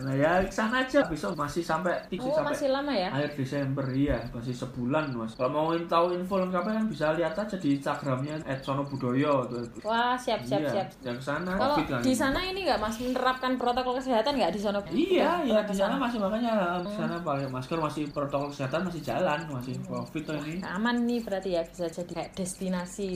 nah 0.01 0.15
ya 0.21 0.33
ke 0.41 0.53
sana 0.53 0.77
aja 0.81 1.01
besok 1.05 1.33
masih 1.35 1.61
sampai 1.61 1.95
tiga 2.07 2.23
Oh, 2.23 2.33
sampai 2.33 2.53
masih 2.53 2.69
lama 2.71 2.93
ya? 2.93 3.09
akhir 3.11 3.31
Desember 3.35 3.87
iya 3.91 4.19
masih 4.31 4.53
sebulan 4.53 5.11
mas 5.11 5.33
kalau 5.35 5.51
mau 5.51 5.69
tahu 5.83 6.13
info 6.13 6.39
lengkapnya 6.39 6.77
kan 6.77 6.87
bisa 6.87 7.07
lihat 7.15 7.35
aja 7.35 7.57
di 7.57 7.75
Instagramnya 7.75 8.39
@sonobudoyo 8.61 9.47
tuh 9.47 9.65
Wah, 9.83 10.15
siap 10.15 10.41
siap 10.43 10.61
iya, 10.61 10.71
siap. 10.71 10.87
yang 11.03 11.17
ke 11.17 11.25
sana 11.25 11.53
Kalau 11.53 11.77
kan 11.81 12.01
di 12.01 12.13
sana 12.13 12.39
ini 12.41 12.61
nggak 12.63 12.79
Mas 12.79 12.97
menerapkan 12.97 13.53
protokol 13.57 13.97
kesehatan 13.97 14.33
nggak 14.35 14.53
di 14.53 14.61
sana? 14.61 14.79
Iya, 14.87 15.31
iya 15.43 15.61
di 15.63 15.75
sana 15.75 15.95
masih 15.97 16.19
makanya 16.19 16.81
di 16.81 16.93
sana 17.11 17.27
pakai 17.27 17.47
masker 17.51 17.79
masih 17.83 18.05
protokol 18.15 18.49
kesehatan 18.55 18.87
masih 18.87 19.03
jalan 19.03 19.39
masih 19.51 19.75
covid 19.91 20.23
tuh 20.23 20.39
ini. 20.47 20.63
aman 20.63 20.97
nih 21.03 21.19
berarti 21.27 21.59
ya 21.59 21.63
bisa 21.67 21.91
jadi 21.91 22.13
kayak 22.15 22.31
destinasi 22.39 23.11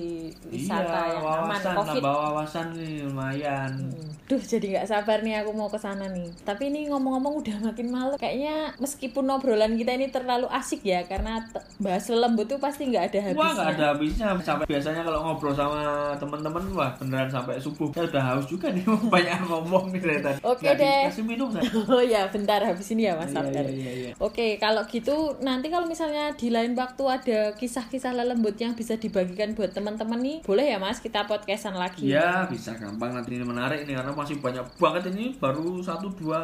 wisata 0.51 0.83
iya, 0.83 1.15
yang 1.15 1.23
aman 1.23 1.47
wawasan, 1.47 1.75
covid 1.79 2.03
nambah 2.03 2.15
wawasan 2.19 2.67
nih 2.75 2.95
lumayan. 3.07 3.73
Hmm. 3.95 4.11
Duh 4.27 4.43
jadi 4.43 4.67
nggak 4.75 4.89
sabar 4.91 5.19
nih 5.23 5.35
aku 5.47 5.51
mau 5.55 5.71
ke 5.71 5.79
sana 5.79 6.11
nih. 6.11 6.27
Tapi 6.43 6.75
ini 6.75 6.91
ngomong-ngomong 6.91 7.35
udah 7.45 7.57
makin 7.71 7.89
malam. 7.95 8.17
Kayaknya 8.19 8.75
meskipun 8.83 9.25
obrolan 9.31 9.79
kita 9.79 9.93
ini 9.95 10.11
terlalu 10.11 10.51
asik 10.51 10.83
ya 10.83 11.07
karena 11.07 11.47
bahas 11.79 12.11
lembut 12.11 12.51
tuh 12.51 12.59
pasti 12.59 12.91
nggak 12.91 13.15
ada 13.15 13.19
habisnya. 13.31 13.45
Wah 13.45 13.51
nggak 13.55 13.71
ada 13.79 13.85
habisnya 13.95 14.27
sampai 14.43 14.67
biasanya 14.67 15.03
kalau 15.07 15.21
ngobrol 15.23 15.55
sama 15.55 16.13
teman-teman 16.19 16.65
wah 16.75 16.91
beneran 16.99 17.31
sampai 17.31 17.63
subuh. 17.63 17.87
Saya 17.95 18.11
udah 18.11 18.25
haus 18.35 18.47
juga 18.51 18.75
nih 18.75 18.83
banyak 19.15 19.39
ngomong 19.47 19.95
nih 19.95 20.19
tadi. 20.19 20.41
Oke 20.43 20.67
Nggak 20.67 20.75
deh. 20.83 21.03
Dikasih 21.07 21.25
minum 21.25 21.49
saya. 21.55 21.63
Oh 21.95 22.03
ya 22.03 22.27
bentar 22.27 22.59
habis 22.65 22.91
ini 22.91 23.07
ya 23.07 23.15
Mas 23.15 23.31
Iya, 23.31 23.45
iya, 23.51 23.63
iya, 23.71 23.84
iya. 23.91 24.13
Oke 24.21 24.57
kalau 24.63 24.85
gitu 24.89 25.37
nanti 25.43 25.69
kalau 25.69 25.85
misalnya 25.85 26.33
di 26.37 26.49
lain 26.49 26.73
waktu 26.79 27.03
ada 27.05 27.41
kisah-kisah 27.59 28.15
lembut 28.15 28.57
yang 28.57 28.73
bisa 28.79 28.97
dibagikan 28.97 29.53
buat 29.53 29.75
teman-teman 29.75 30.21
nih 30.23 30.37
boleh 30.47 30.73
ya 30.73 30.79
Mas 30.81 31.03
kita 31.03 31.27
podcastan 31.29 31.77
lagi. 31.77 32.09
Iya 32.09 32.47
bisa 32.49 32.77
gampang 32.79 33.13
nanti 33.13 33.37
ini 33.37 33.45
menarik 33.45 33.85
nih 33.85 33.99
karena 33.99 34.13
masih 34.15 34.39
banyak 34.41 34.65
banget 34.79 35.11
ini 35.13 35.37
baru 35.37 35.83
satu 35.83 36.09
dua 36.15 36.41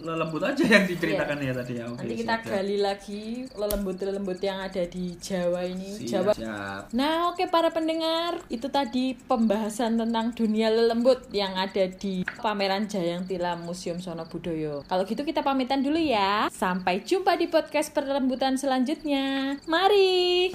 lembut 0.00 0.42
aja 0.42 0.64
yang 0.64 0.84
diceritakan 0.88 1.38
ya 1.42 1.52
tadi 1.52 1.72
ya. 1.78 1.84
Oke, 1.90 1.98
Nanti 2.02 2.14
kita 2.22 2.36
siap, 2.40 2.48
gali 2.48 2.76
lagi 2.80 3.22
lelembut-lelembut 3.52 4.38
yang 4.40 4.58
ada 4.62 4.82
di 4.86 5.14
Jawa 5.20 5.60
ini. 5.66 5.90
Siap, 6.00 6.08
Jawa 6.08 6.32
siap. 6.34 6.82
Nah, 6.96 7.30
oke 7.32 7.44
para 7.48 7.70
pendengar, 7.70 8.40
itu 8.48 8.66
tadi 8.70 9.14
pembahasan 9.14 10.00
tentang 10.00 10.32
dunia 10.32 10.72
lelembut 10.72 11.28
yang 11.30 11.54
ada 11.56 11.86
di 11.90 12.22
pameran 12.40 12.86
Jayang 12.88 13.26
Tilam 13.28 13.66
Museum 13.66 13.98
Sono 14.00 14.26
Budoyo. 14.26 14.82
Kalau 14.86 15.02
gitu 15.04 15.22
kita 15.22 15.44
pamitan 15.44 15.84
dulu 15.84 16.00
ya. 16.00 16.48
Sampai 16.80 17.04
jumpa 17.04 17.36
di 17.36 17.44
podcast 17.44 17.92
perlembutan 17.92 18.56
selanjutnya. 18.56 19.60
Mari. 19.68 20.48